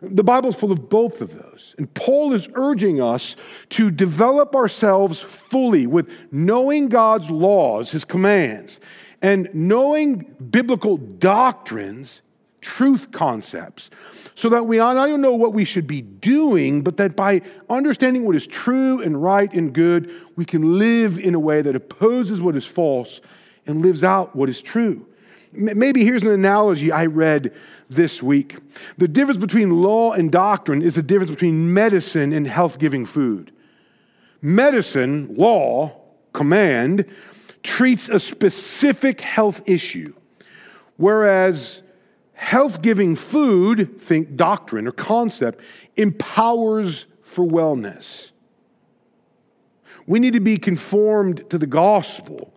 The 0.01 0.23
Bible's 0.23 0.55
full 0.55 0.71
of 0.71 0.89
both 0.89 1.21
of 1.21 1.33
those. 1.33 1.73
And 1.79 1.91
Paul 1.95 2.33
is 2.33 2.47
urging 2.53 3.01
us 3.01 3.35
to 3.69 3.89
develop 3.89 4.55
ourselves 4.55 5.19
fully 5.19 5.87
with 5.87 6.07
knowing 6.31 6.87
God's 6.87 7.31
laws, 7.31 7.91
his 7.91 8.05
commands, 8.05 8.79
and 9.21 9.49
knowing 9.53 10.35
biblical 10.49 10.97
doctrines, 10.97 12.21
truth 12.61 13.11
concepts, 13.11 13.89
so 14.35 14.49
that 14.49 14.65
we 14.65 14.77
not 14.77 14.97
only 14.97 15.17
know 15.17 15.33
what 15.33 15.53
we 15.53 15.65
should 15.65 15.87
be 15.87 16.01
doing, 16.01 16.81
but 16.81 16.97
that 16.97 17.15
by 17.15 17.41
understanding 17.69 18.25
what 18.25 18.35
is 18.35 18.45
true 18.45 19.01
and 19.01 19.21
right 19.21 19.51
and 19.53 19.73
good, 19.73 20.11
we 20.35 20.45
can 20.45 20.77
live 20.77 21.17
in 21.17 21.33
a 21.33 21.39
way 21.39 21.61
that 21.61 21.75
opposes 21.75 22.41
what 22.41 22.55
is 22.55 22.65
false 22.65 23.21
and 23.65 23.81
lives 23.81 24.03
out 24.03 24.35
what 24.35 24.49
is 24.49 24.61
true. 24.61 25.05
Maybe 25.51 26.03
here's 26.03 26.23
an 26.23 26.31
analogy 26.31 26.91
I 26.91 27.05
read 27.05 27.53
this 27.89 28.21
week. 28.21 28.57
The 28.97 29.07
difference 29.07 29.39
between 29.39 29.81
law 29.81 30.11
and 30.11 30.31
doctrine 30.31 30.81
is 30.81 30.95
the 30.95 31.03
difference 31.03 31.31
between 31.31 31.73
medicine 31.73 32.33
and 32.33 32.47
health 32.47 32.79
giving 32.79 33.05
food. 33.05 33.51
Medicine, 34.41 35.33
law, 35.35 35.99
command, 36.33 37.05
treats 37.67 38.07
a 38.07 38.17
specific 38.17 39.19
health 39.19 39.61
issue, 39.67 40.13
whereas 40.95 41.83
health 42.31 42.81
giving 42.81 43.13
food, 43.13 43.99
think 43.99 44.37
doctrine 44.37 44.87
or 44.87 44.93
concept, 44.93 45.59
empowers 45.97 47.07
for 47.23 47.45
wellness. 47.45 48.31
We 50.05 50.19
need 50.19 50.31
to 50.33 50.39
be 50.39 50.57
conformed 50.57 51.49
to 51.49 51.57
the 51.57 51.67
gospel 51.67 52.53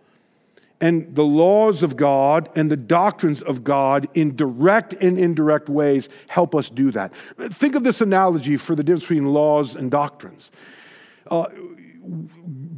and 0.79 1.13
the 1.13 1.25
laws 1.25 1.83
of 1.83 1.97
God 1.97 2.49
and 2.55 2.71
the 2.71 2.77
doctrines 2.77 3.41
of 3.41 3.65
God 3.65 4.07
in 4.13 4.37
direct 4.37 4.93
and 4.93 5.19
indirect 5.19 5.67
ways 5.67 6.07
help 6.27 6.55
us 6.55 6.69
do 6.69 6.89
that. 6.91 7.13
Think 7.13 7.75
of 7.75 7.83
this 7.83 7.99
analogy 7.99 8.55
for 8.55 8.75
the 8.75 8.83
difference 8.83 9.03
between 9.03 9.25
laws 9.25 9.75
and 9.75 9.91
doctrines. 9.91 10.51
Uh, 11.29 11.47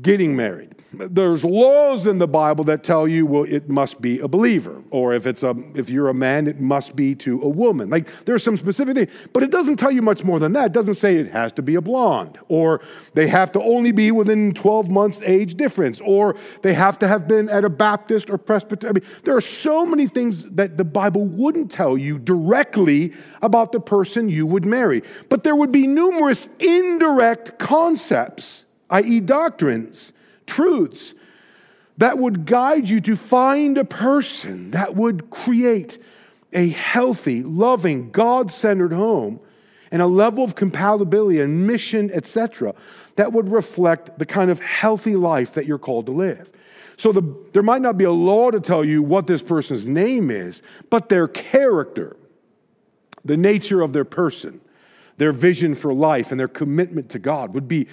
getting 0.02 0.36
married. 0.36 0.73
There's 0.94 1.44
laws 1.44 2.08
in 2.08 2.20
the 2.20 2.28
Bible 2.28 2.64
that 2.66 2.84
tell 2.84 3.08
you, 3.08 3.26
well, 3.26 3.44
it 3.44 3.70
must 3.70 4.00
be 4.00 4.20
a 4.20 4.28
believer, 4.28 4.84
or 4.92 5.14
if 5.14 5.26
it's 5.26 5.44
a 5.44 5.56
if 5.74 5.90
you're 5.90 6.10
a 6.10 6.14
man, 6.14 6.48
it 6.48 6.60
must 6.60 6.96
be 6.96 7.16
to 7.16 7.42
a 7.42 7.48
woman. 7.48 7.90
Like 7.90 8.26
there's 8.26 8.44
some 8.44 8.58
specific 8.58 8.96
thing, 8.96 9.08
but 9.34 9.44
it 9.44 9.52
doesn't 9.52 9.78
tell 9.78 9.92
you 9.92 10.02
much 10.02 10.24
more 10.24 10.40
than 10.40 10.54
that. 10.54 10.68
It 10.68 10.72
doesn't 10.72 10.96
say 10.96 11.18
it 11.18 11.32
has 11.32 11.52
to 11.54 11.62
be 11.62 11.76
a 11.76 11.82
blonde, 11.82 12.38
or 12.48 12.82
they 13.14 13.28
have 13.28 13.52
to 13.54 13.62
only 13.62 13.92
be 13.92 14.12
within 14.12 14.54
12 14.54 14.90
months 14.90 15.22
age 15.24 15.56
difference, 15.56 16.00
or 16.02 16.36
they 16.62 16.74
have 16.74 17.00
to 17.00 17.08
have 17.08 17.28
been 17.28 17.50
at 17.50 17.66
a 17.66 17.70
Baptist 17.70 18.30
or 18.30 18.38
Presbyterian. 18.38 18.96
I 18.96 19.00
mean, 19.00 19.22
there 19.24 19.36
are 19.36 19.42
so 19.42 19.86
many 19.86 20.08
things 20.08 20.46
that 20.46 20.78
the 20.78 20.86
Bible 20.86 21.26
wouldn't 21.26 21.72
tell 21.72 21.98
you 21.98 22.20
directly 22.20 23.14
about 23.42 23.72
the 23.72 23.80
person 23.80 24.30
you 24.30 24.46
would 24.46 24.66
marry, 24.66 25.02
but 25.30 25.44
there 25.44 25.56
would 25.56 25.72
be 25.72 25.88
numerous 25.88 26.50
indirect 26.60 27.58
concepts 27.58 28.66
i.e., 28.94 29.20
doctrines, 29.20 30.14
truths 30.46 31.14
that 31.98 32.18
would 32.18 32.46
guide 32.46 32.90
you 32.90 33.00
to 33.02 33.16
find 33.16 33.78
a 33.78 33.86
person 33.86 34.72
that 34.72 34.96
would 34.96 35.30
create 35.30 35.98
a 36.52 36.70
healthy, 36.70 37.44
loving, 37.44 38.12
God 38.12 38.52
centered 38.52 38.94
home 38.94 39.40
and 39.92 40.02
a 40.02 40.08
level 40.08 40.44
of 40.44 40.56
compatibility 40.56 41.40
and 41.40 41.68
mission, 41.68 42.10
etc., 42.12 42.74
that 43.16 43.32
would 43.32 43.50
reflect 43.50 44.18
the 44.18 44.26
kind 44.26 44.50
of 44.50 44.60
healthy 44.60 45.16
life 45.16 45.54
that 45.54 45.68
you're 45.68 45.78
called 45.78 46.08
to 46.08 46.12
live. 46.12 46.50
So 46.96 47.12
the, 47.12 47.22
there 47.54 47.62
might 47.62 47.82
not 47.82 47.98
be 47.98 48.04
a 48.04 48.12
law 48.12 48.50
to 48.50 48.60
tell 48.60 48.84
you 48.84 49.04
what 49.04 49.28
this 49.28 49.44
person's 49.44 49.88
name 49.88 50.32
is, 50.32 50.64
but 50.90 51.10
their 51.10 51.28
character, 51.28 52.18
the 53.24 53.38
nature 53.38 53.82
of 53.82 53.94
their 53.94 54.06
person, 54.06 54.62
their 55.18 55.32
vision 55.32 55.76
for 55.76 55.94
life, 55.94 56.32
and 56.32 56.40
their 56.40 56.48
commitment 56.48 57.10
to 57.12 57.20
God 57.20 57.54
would 57.54 57.68
be 57.68 57.88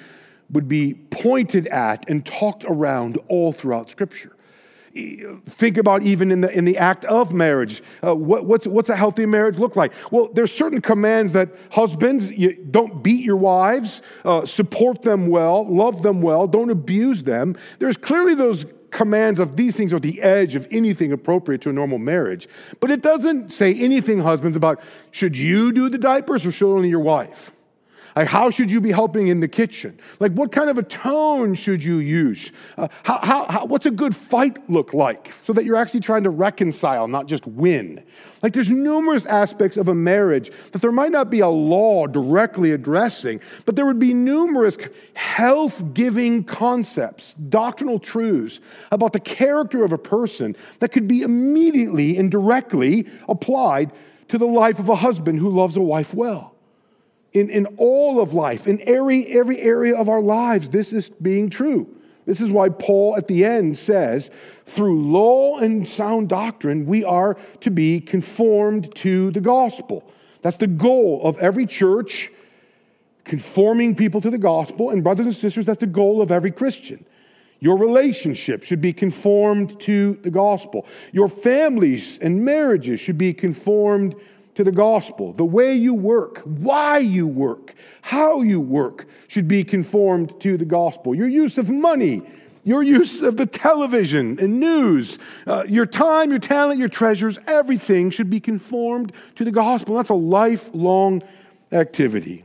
would 0.53 0.69
be 0.69 0.95
pointed 1.11 1.67
at 1.69 2.09
and 2.09 2.25
talked 2.25 2.65
around 2.65 3.19
all 3.29 3.53
throughout 3.53 3.91
Scripture. 3.91 4.37
Think 4.93 5.77
about 5.79 6.03
even 6.03 6.33
in 6.33 6.41
the, 6.41 6.51
in 6.51 6.65
the 6.65 6.77
act 6.77 7.05
of 7.05 7.33
marriage. 7.33 7.81
Uh, 8.05 8.15
what, 8.15 8.45
what's, 8.45 8.67
what's 8.67 8.89
a 8.89 8.97
healthy 8.97 9.25
marriage 9.25 9.57
look 9.57 9.77
like? 9.77 9.93
Well, 10.11 10.31
there's 10.33 10.51
certain 10.51 10.81
commands 10.81 11.33
that 11.35 11.51
husbands, 11.71 12.29
don't 12.73 13.01
beat 13.01 13.25
your 13.25 13.37
wives, 13.37 14.03
uh, 14.25 14.45
support 14.47 15.03
them 15.03 15.29
well, 15.29 15.65
love 15.65 16.03
them 16.03 16.23
well, 16.23 16.49
don't 16.49 16.71
abuse 16.71 17.23
them. 17.23 17.57
There's 17.79 17.97
clearly 17.97 18.35
those 18.35 18.67
commands 18.91 19.39
of 19.39 19.55
these 19.55 19.77
things 19.77 19.95
are 19.95 20.01
the 20.01 20.21
edge 20.21 20.57
of 20.57 20.67
anything 20.73 21.13
appropriate 21.13 21.61
to 21.61 21.71
a 21.71 21.73
normal 21.73 21.99
marriage. 21.99 22.49
But 22.81 22.91
it 22.91 23.01
doesn't 23.01 23.51
say 23.53 23.73
anything, 23.73 24.19
husbands, 24.19 24.57
about 24.57 24.83
should 25.13 25.39
you 25.39 25.71
do 25.71 25.89
the 25.89 25.99
diapers 25.99 26.45
or 26.45 26.51
should 26.51 26.75
only 26.75 26.89
your 26.89 26.99
wife? 26.99 27.53
Like, 28.17 28.29
how 28.29 28.51
should 28.51 28.71
you 28.71 28.81
be 28.81 28.91
helping 28.91 29.29
in 29.29 29.41
the 29.41 29.49
kitchen? 29.49 29.99
Like, 30.19 30.33
what 30.33 30.51
kind 30.51 30.69
of 30.69 30.79
a 30.79 30.83
tone 30.83 31.55
should 31.55 31.83
you 31.83 31.97
use? 31.97 32.51
Uh, 32.77 32.89
how, 33.05 33.19
how, 33.23 33.45
how, 33.45 33.67
what's 33.67 33.87
a 33.87 33.91
good 33.91 34.17
fight 34.17 34.69
look 34.69 34.93
like 34.93 35.33
so 35.41 35.53
that 35.53 35.65
you're 35.65 35.77
actually 35.77 36.01
trying 36.01 36.25
to 36.25 36.31
reconcile, 36.31 37.07
not 37.07 37.27
just 37.27 37.47
win? 37.47 38.05
Like, 38.43 38.53
there's 38.53 38.71
numerous 38.71 39.27
aspects 39.27 39.77
of 39.77 39.89
a 39.89 39.95
marriage 39.95 40.51
that 40.73 40.83
there 40.83 40.93
might 40.93 41.13
not 41.13 41.31
be 41.31 41.41
a 41.41 41.49
law 41.49 42.07
directly 42.07 42.73
addressing, 42.73 43.41
but 43.65 43.77
there 43.77 43.87
would 43.87 43.99
be 43.99 44.13
numerous 44.13 44.77
health 45.15 45.95
giving 45.95 46.43
concepts, 46.43 47.35
doctrinal 47.35 47.99
truths 47.99 48.61
about 48.91 49.13
the 49.13 49.21
character 49.21 49.85
of 49.85 49.93
a 49.93 49.99
person 49.99 50.57
that 50.81 50.91
could 50.91 51.07
be 51.07 51.23
immediately 51.23 52.17
and 52.17 52.31
directly 52.31 53.07
applied 53.29 53.93
to 54.29 54.39
the 54.39 54.47
life 54.47 54.79
of 54.79 54.89
a 54.89 54.97
husband 54.97 55.39
who 55.39 55.51
loves 55.51 55.77
a 55.77 55.81
wife 55.81 56.15
well 56.15 56.55
in, 57.33 57.49
in 57.51 57.67
all 57.77 58.21
of 58.21 58.35
life, 58.35 58.67
in 58.67 58.83
every, 58.89 59.27
every 59.27 59.61
area 59.61 59.95
of 59.95 60.09
our 60.09 60.21
lives, 60.21 60.71
this 60.71 60.93
is 60.93 61.11
being 61.11 61.51
true. 61.51 61.87
This 62.27 62.41
is 62.41 62.51
why 62.51 62.69
Paul 62.69 63.17
at 63.17 63.29
the 63.29 63.45
end 63.45 63.79
says, 63.79 64.31
through 64.65 65.11
law 65.11 65.59
and 65.59 65.87
sound 65.87 66.29
doctrine, 66.29 66.87
we 66.87 67.03
are 67.05 67.37
to 67.61 67.71
be 67.71 68.01
conformed 68.01 68.95
to 68.97 69.31
the 69.33 69.41
gospel. 69.41 70.05
That's 70.43 70.59
the 70.59 70.67
goal 70.67 71.21
of 71.25 71.39
every 71.39 71.67
church, 71.67 72.31
conforming 73.25 73.95
people 73.95 74.21
to 74.21 74.31
the 74.31 74.39
gospel. 74.39 74.91
And, 74.91 75.03
brothers 75.03 75.27
and 75.27 75.35
sisters, 75.35 75.67
that's 75.67 75.81
the 75.81 75.87
goal 75.87 76.23
of 76.23 76.31
every 76.31 76.51
Christian. 76.51 77.05
Your 77.59 77.77
relationship 77.77 78.63
should 78.63 78.81
be 78.81 78.93
conformed 78.93 79.79
to 79.81 80.15
the 80.23 80.31
gospel. 80.31 80.87
Your 81.13 81.29
families 81.29 82.19
and 82.19 82.45
marriages 82.45 83.01
should 83.01 83.19
be 83.19 83.35
conformed 83.35 84.15
to 84.55 84.65
the 84.65 84.73
gospel. 84.73 85.33
The 85.33 85.45
way 85.45 85.75
you 85.75 85.95
work, 85.95 86.43
why 86.45 86.99
you 86.99 87.27
work, 87.27 87.75
how 88.03 88.43
you 88.43 88.61
work 88.61 89.07
should 89.29 89.49
be 89.49 89.65
conformed 89.65 90.41
to 90.41 90.57
the 90.57 90.65
gospel. 90.65 91.15
Your 91.15 91.29
use 91.29 91.59
of 91.59 91.71
money, 91.71 92.23
your 92.65 92.83
use 92.83 93.23
of 93.23 93.37
the 93.37 93.47
television 93.47 94.39
and 94.41 94.61
news, 94.61 95.19
uh, 95.47 95.65
your 95.67 95.87
time, 95.87 96.31
your 96.31 96.39
talent, 96.39 96.79
your 96.79 96.89
treasures, 96.89 97.39
everything 97.47 98.11
should 98.11 98.29
be 98.29 98.41
conformed 98.41 99.13
to 99.37 99.45
the 99.45 99.51
gospel. 99.51 99.97
That's 99.97 100.11
a 100.11 100.15
lifelong 100.15 101.23
activity. 101.73 102.45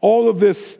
All 0.00 0.28
of 0.28 0.40
this 0.40 0.78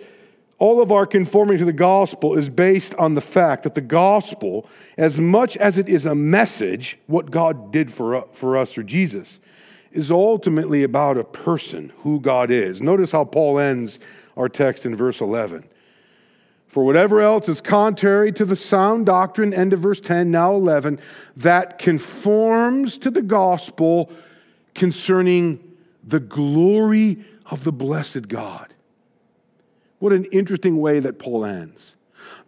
all 0.58 0.80
of 0.80 0.92
our 0.92 1.06
conforming 1.06 1.58
to 1.58 1.64
the 1.64 1.72
gospel 1.72 2.36
is 2.38 2.48
based 2.48 2.94
on 2.94 3.14
the 3.14 3.20
fact 3.20 3.64
that 3.64 3.74
the 3.74 3.80
gospel, 3.80 4.68
as 4.96 5.18
much 5.18 5.56
as 5.56 5.78
it 5.78 5.88
is 5.88 6.06
a 6.06 6.14
message, 6.14 6.98
what 7.06 7.30
God 7.30 7.72
did 7.72 7.92
for, 7.92 8.26
for 8.32 8.56
us 8.56 8.72
through 8.72 8.84
Jesus, 8.84 9.40
is 9.92 10.10
ultimately 10.10 10.82
about 10.82 11.18
a 11.18 11.24
person, 11.24 11.92
who 11.98 12.20
God 12.20 12.50
is. 12.50 12.80
Notice 12.80 13.12
how 13.12 13.24
Paul 13.24 13.58
ends 13.58 14.00
our 14.36 14.48
text 14.48 14.86
in 14.86 14.96
verse 14.96 15.20
11. 15.20 15.64
For 16.66 16.84
whatever 16.84 17.20
else 17.20 17.48
is 17.48 17.60
contrary 17.60 18.32
to 18.32 18.44
the 18.44 18.56
sound 18.56 19.06
doctrine, 19.06 19.54
end 19.54 19.72
of 19.72 19.78
verse 19.78 20.00
10, 20.00 20.30
now 20.30 20.54
11, 20.54 20.98
that 21.36 21.78
conforms 21.78 22.98
to 22.98 23.10
the 23.10 23.22
gospel 23.22 24.10
concerning 24.74 25.60
the 26.02 26.18
glory 26.18 27.24
of 27.46 27.62
the 27.62 27.72
blessed 27.72 28.26
God. 28.26 28.73
What 30.04 30.12
an 30.12 30.26
interesting 30.26 30.82
way 30.82 31.00
that 31.00 31.18
Paul 31.18 31.46
ends. 31.46 31.96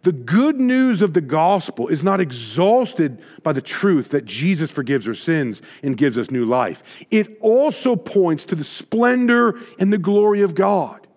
The 0.03 0.11
good 0.11 0.59
news 0.59 1.01
of 1.01 1.15
the 1.15 1.21
gospel 1.21 1.87
is 1.87 2.03
not 2.03 2.21
exhausted 2.21 3.19
by 3.41 3.51
the 3.51 3.63
truth 3.63 4.09
that 4.09 4.25
Jesus 4.25 4.69
forgives 4.69 5.07
our 5.07 5.15
sins 5.15 5.63
and 5.81 5.97
gives 5.97 6.19
us 6.19 6.29
new 6.29 6.45
life. 6.45 6.83
It 7.09 7.35
also 7.41 7.95
points 7.95 8.45
to 8.45 8.55
the 8.55 8.63
splendor 8.63 9.59
and 9.79 9.91
the 9.91 9.97
glory 9.97 10.41
of 10.43 10.53
God. 10.53 11.07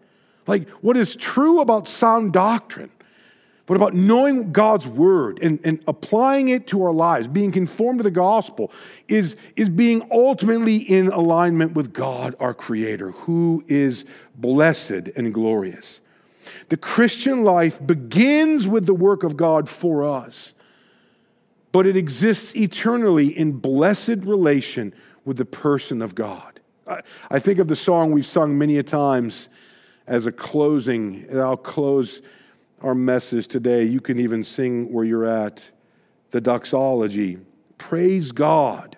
Like 0.46 0.66
what 0.81 0.96
is 0.96 1.14
true 1.14 1.61
about 1.61 1.87
sound 1.87 2.33
doctrine, 2.33 2.90
but 3.66 3.76
about 3.76 3.92
knowing 3.92 4.50
God's 4.50 4.87
word 4.87 5.40
and, 5.42 5.61
and 5.62 5.85
applying 5.87 6.48
it 6.48 6.66
to 6.68 6.83
our 6.85 6.94
lives, 6.94 7.29
being 7.29 7.53
conformed 7.53 7.98
to 7.98 8.03
the 8.03 8.11
gospel, 8.11 8.72
is, 9.09 9.37
is 9.57 9.68
being 9.68 10.09
ultimately 10.11 10.76
in 10.76 11.09
alignment 11.09 11.74
with 11.74 11.92
God, 11.92 12.35
our 12.40 12.55
Creator, 12.55 13.11
who 13.11 13.62
is 13.68 14.07
blessed 14.38 15.11
and 15.16 15.35
glorious. 15.35 16.00
The 16.68 16.76
Christian 16.76 17.44
life 17.44 17.84
begins 17.84 18.68
with 18.68 18.86
the 18.86 18.94
work 18.94 19.22
of 19.22 19.36
God 19.36 19.68
for 19.68 20.04
us, 20.04 20.54
but 21.72 21.86
it 21.86 21.96
exists 21.96 22.54
eternally 22.56 23.36
in 23.36 23.52
blessed 23.52 24.24
relation 24.24 24.94
with 25.24 25.36
the 25.36 25.44
person 25.44 26.02
of 26.02 26.14
God. 26.14 26.60
I, 26.86 27.00
I 27.30 27.38
think 27.38 27.58
of 27.58 27.68
the 27.68 27.76
song 27.76 28.12
we've 28.12 28.26
sung 28.26 28.58
many 28.58 28.78
a 28.78 28.82
times 28.82 29.48
as 30.06 30.26
a 30.26 30.32
closing, 30.32 31.26
and 31.28 31.40
I'll 31.40 31.56
close 31.56 32.22
our 32.82 32.94
message 32.94 33.46
today. 33.46 33.84
You 33.84 34.00
can 34.00 34.18
even 34.18 34.42
sing 34.42 34.92
where 34.92 35.04
you're 35.04 35.26
at 35.26 35.70
the 36.30 36.40
doxology. 36.40 37.38
Praise 37.78 38.32
God 38.32 38.96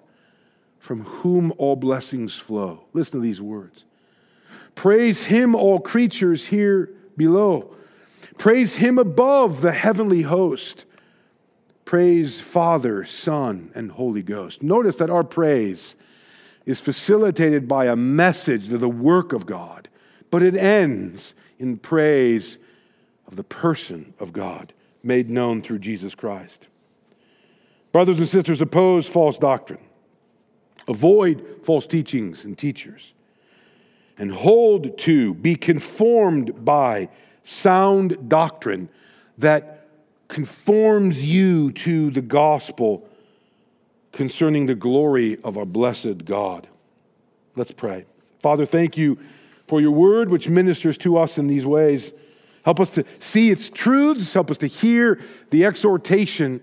from 0.79 1.05
whom 1.05 1.53
all 1.59 1.77
blessings 1.77 2.35
flow. 2.35 2.85
Listen 2.93 3.21
to 3.21 3.23
these 3.23 3.41
words. 3.41 3.85
Praise 4.75 5.25
him, 5.25 5.55
all 5.55 5.79
creatures 5.79 6.47
here 6.47 6.95
below. 7.27 7.75
Praise 8.39 8.77
him 8.77 8.99
above 8.99 9.61
the 9.61 9.73
heavenly 9.73 10.23
host. 10.23 10.85
Praise 11.85 12.41
Father, 12.41 13.05
Son, 13.05 13.71
and 13.75 13.93
Holy 13.93 14.23
Ghost. 14.23 14.63
Notice 14.63 14.97
that 14.97 15.11
our 15.11 15.25
praise 15.25 15.97
is 16.65 16.81
facilitated 16.81 17.67
by 17.69 17.87
a 17.87 17.97
message 17.97 18.73
of 18.73 18.81
the 18.81 18.89
work 18.89 19.33
of 19.33 19.47
God, 19.47 19.89
but 20.31 20.43
it 20.43 20.55
ends 20.55 21.35
in 21.59 21.77
praise 21.77 22.59
of 23.27 23.37
the 23.37 23.45
person 23.45 24.15
of 24.19 24.33
God 24.33 24.73
made 25.03 25.29
known 25.29 25.61
through 25.61 25.81
Jesus 25.81 26.15
Christ. 26.15 26.69
Brothers 27.91 28.19
and 28.19 28.29
sisters, 28.29 28.63
oppose 28.63 29.07
false 29.07 29.39
doctrine, 29.39 29.85
avoid 30.89 31.61
false 31.63 31.87
teachings 31.87 32.45
and 32.45 32.57
teachers 32.57 33.15
and 34.23 34.31
hold 34.31 34.97
to, 34.97 35.35
be 35.35 35.57
conformed 35.57 36.65
by 36.65 37.09
sound 37.43 38.29
doctrine 38.29 38.89
that 39.37 39.89
conforms 40.29 41.27
you 41.27 41.73
to 41.73 42.09
the 42.11 42.23
gospel 42.23 43.05
concerning 44.13 44.67
the 44.67 44.77
glory 44.77 45.43
of 45.43 45.59
our 45.59 45.65
blessed 45.65 46.25
God. 46.25 46.69
Let's 47.57 47.73
pray. 47.73 48.07
Father, 48.39 48.65
thank 48.65 48.97
you 48.97 49.19
for 49.67 49.81
your 49.81 49.91
word, 49.91 50.31
which 50.31 50.49
ministers 50.49 50.97
to 50.99 51.17
us 51.17 51.37
in 51.37 51.49
these 51.49 51.67
ways. 51.67 52.13
Help 52.65 52.79
us 52.79 52.91
to 52.91 53.05
see 53.19 53.51
its 53.51 53.69
truths, 53.71 54.33
help 54.35 54.53
us 54.53 54.59
to 54.59 54.69
hear 54.69 55.21
the 55.51 55.65
exhortation 55.65 56.61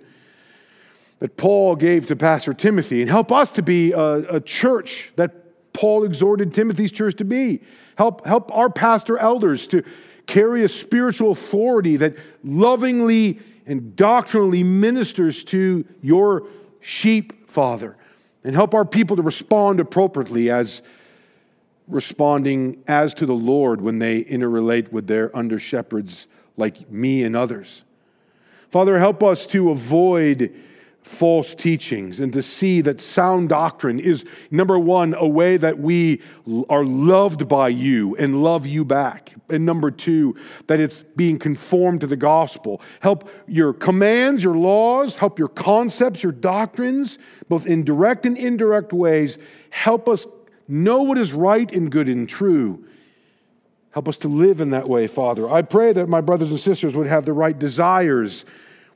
that 1.19 1.36
Paul 1.36 1.76
gave 1.76 2.08
to 2.08 2.15
Pastor 2.15 2.54
Timothy, 2.54 3.02
and 3.02 3.10
help 3.10 3.34
us 3.34 3.52
to 3.52 3.62
be 3.62 3.91
a, 3.91 4.36
a 4.36 4.39
church 4.39 5.12
that 5.17 5.48
Paul 5.73 6.03
exhorted 6.03 6.53
Timothy's 6.53 6.91
church 6.91 7.15
to 7.15 7.25
be. 7.25 7.62
Help, 7.95 8.25
help 8.25 8.53
our 8.55 8.69
pastor 8.69 9.17
elders 9.17 9.67
to 9.67 9.84
carry 10.25 10.63
a 10.63 10.67
spiritual 10.67 11.32
authority 11.32 11.97
that 11.97 12.15
lovingly 12.43 13.39
and 13.65 13.95
doctrinally 13.95 14.63
ministers 14.63 15.43
to 15.45 15.86
your 16.01 16.47
sheep, 16.82 17.49
Father. 17.49 17.95
And 18.43 18.55
help 18.55 18.73
our 18.73 18.86
people 18.86 19.15
to 19.15 19.21
respond 19.21 19.79
appropriately 19.79 20.49
as 20.49 20.82
responding 21.88 22.84
as 22.88 23.13
to 23.15 23.25
the 23.25 23.34
Lord 23.34 23.82
when 23.82 23.99
they 23.99 24.23
interrelate 24.23 24.91
with 24.91 25.08
their 25.08 25.36
under 25.36 25.60
shepherds 25.60 26.27
like 26.55 26.89
me 26.91 27.23
and 27.23 27.36
others. 27.36 27.84
Father, 28.69 28.99
help 28.99 29.23
us 29.23 29.47
to 29.47 29.71
avoid 29.71 30.53
false 31.10 31.56
teachings 31.56 32.19
and 32.19 32.32
to 32.32 32.41
see 32.41 32.82
that 32.82 33.02
sound 33.02 33.50
doctrine 33.50 34.00
is, 34.00 34.24
number 34.52 34.78
one, 34.78 35.15
a 35.17 35.28
way 35.28 35.58
that 35.58 35.80
we 35.80 36.22
are 36.69 36.86
loved 36.86 37.48
by 37.48 37.67
you 37.67 38.15
and 38.17 38.43
love 38.43 38.67
you 38.67 38.86
back. 38.86 39.34
And 39.50 39.65
number 39.65 39.89
two, 39.89 40.36
that 40.67 40.80
it's 40.80 41.02
being 41.02 41.39
conformed 41.39 42.02
to 42.02 42.08
the 42.08 42.15
gospel. 42.15 42.80
Help 43.00 43.28
your 43.48 43.74
commands, 43.74 44.43
your 44.43 44.56
laws, 44.56 45.15
help 45.15 45.39
your 45.39 45.48
concepts, 45.48 46.22
your 46.22 46.32
doctrines, 46.32 47.17
both 47.50 47.65
in 47.65 47.84
direct 47.84 48.28
and 48.28 48.38
indirect 48.38 48.93
ways. 48.93 49.39
Help 49.72 50.08
us 50.08 50.28
know 50.67 51.02
what 51.02 51.17
is 51.17 51.34
right 51.34 51.72
and 51.72 51.91
good 51.91 52.08
and 52.08 52.30
true. 52.30 52.86
Help 53.91 54.08
us 54.08 54.19
to 54.19 54.28
live 54.28 54.62
in 54.62 54.69
that 54.69 54.88
way, 54.88 55.08
Father. 55.08 55.50
I 55.50 55.63
pray 55.63 55.91
that 55.91 56.08
my 56.08 56.22
brothers 56.22 56.52
and 56.52 56.60
sisters 56.60 56.95
would 56.95 57.08
have 57.08 57.26
the 57.26 57.34
right 57.34 57.58
desires 57.58 58.45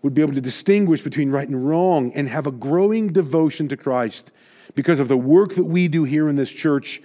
would 0.04 0.14
be 0.14 0.22
able 0.22 0.34
to 0.34 0.41
distinguish 0.41 1.01
between 1.01 1.32
right 1.32 1.47
and 1.47 1.68
wrong 1.68 2.12
and 2.14 2.30
have 2.30 2.45
a 2.45 2.51
growing 2.51 3.08
devotion 3.08 3.68
to 3.70 3.78
Christ 3.78 4.32
because 4.76 4.99
of 4.99 5.08
the 5.08 5.18
work 5.18 5.56
that 5.56 5.64
we 5.64 5.88
do 5.88 6.04
here 6.04 6.30
in 6.30 6.36
this 6.36 6.51
church 6.51 7.01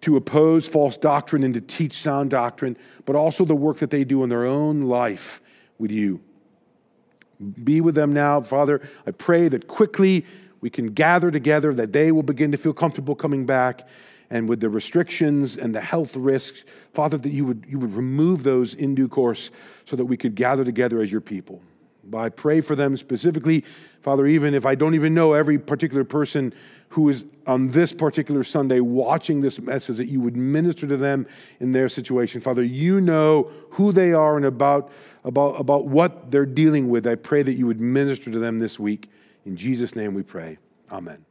to 0.00 0.16
oppose 0.16 0.66
false 0.66 0.96
doctrine 0.96 1.44
and 1.44 1.54
to 1.54 1.60
teach 1.60 1.92
sound 1.92 2.30
doctrine, 2.30 2.76
but 3.04 3.14
also 3.14 3.44
the 3.44 3.54
work 3.54 3.78
that 3.78 3.90
they 3.90 4.02
do 4.02 4.24
in 4.24 4.28
their 4.28 4.44
own 4.44 4.82
life 4.82 5.40
with 5.78 5.90
you. 5.90 6.20
Be 7.62 7.80
with 7.80 7.94
them 7.94 8.12
now, 8.12 8.40
Father. 8.40 8.88
I 9.06 9.10
pray 9.12 9.48
that 9.48 9.68
quickly 9.68 10.24
we 10.60 10.70
can 10.70 10.86
gather 10.88 11.30
together, 11.30 11.74
that 11.74 11.92
they 11.92 12.12
will 12.12 12.22
begin 12.22 12.52
to 12.52 12.58
feel 12.58 12.72
comfortable 12.72 13.14
coming 13.14 13.46
back, 13.46 13.86
and 14.30 14.48
with 14.48 14.60
the 14.60 14.70
restrictions 14.70 15.56
and 15.58 15.74
the 15.74 15.80
health 15.80 16.16
risks, 16.16 16.64
Father, 16.94 17.18
that 17.18 17.30
you 17.30 17.44
would, 17.44 17.66
you 17.68 17.78
would 17.78 17.94
remove 17.94 18.44
those 18.44 18.74
in 18.74 18.94
due 18.94 19.08
course 19.08 19.50
so 19.84 19.96
that 19.96 20.04
we 20.04 20.16
could 20.16 20.34
gather 20.34 20.64
together 20.64 21.00
as 21.00 21.12
your 21.12 21.20
people. 21.20 21.60
I 22.18 22.28
pray 22.28 22.60
for 22.60 22.74
them 22.74 22.96
specifically, 22.96 23.64
Father, 24.00 24.26
even 24.26 24.54
if 24.54 24.66
I 24.66 24.74
don't 24.74 24.94
even 24.94 25.14
know 25.14 25.32
every 25.32 25.58
particular 25.58 26.04
person 26.04 26.52
who 26.90 27.08
is 27.08 27.24
on 27.46 27.68
this 27.68 27.92
particular 27.92 28.44
Sunday 28.44 28.80
watching 28.80 29.40
this 29.40 29.58
message, 29.58 29.96
that 29.96 30.08
you 30.08 30.20
would 30.20 30.36
minister 30.36 30.86
to 30.86 30.96
them 30.96 31.26
in 31.58 31.72
their 31.72 31.88
situation. 31.88 32.40
Father, 32.40 32.62
you 32.62 33.00
know 33.00 33.50
who 33.70 33.92
they 33.92 34.12
are 34.12 34.36
and 34.36 34.44
about, 34.44 34.92
about, 35.24 35.58
about 35.58 35.86
what 35.86 36.30
they're 36.30 36.44
dealing 36.44 36.90
with. 36.90 37.06
I 37.06 37.14
pray 37.14 37.42
that 37.42 37.54
you 37.54 37.66
would 37.66 37.80
minister 37.80 38.30
to 38.30 38.38
them 38.38 38.58
this 38.58 38.78
week. 38.78 39.10
In 39.46 39.56
Jesus' 39.56 39.96
name 39.96 40.12
we 40.12 40.22
pray. 40.22 40.58
Amen. 40.90 41.24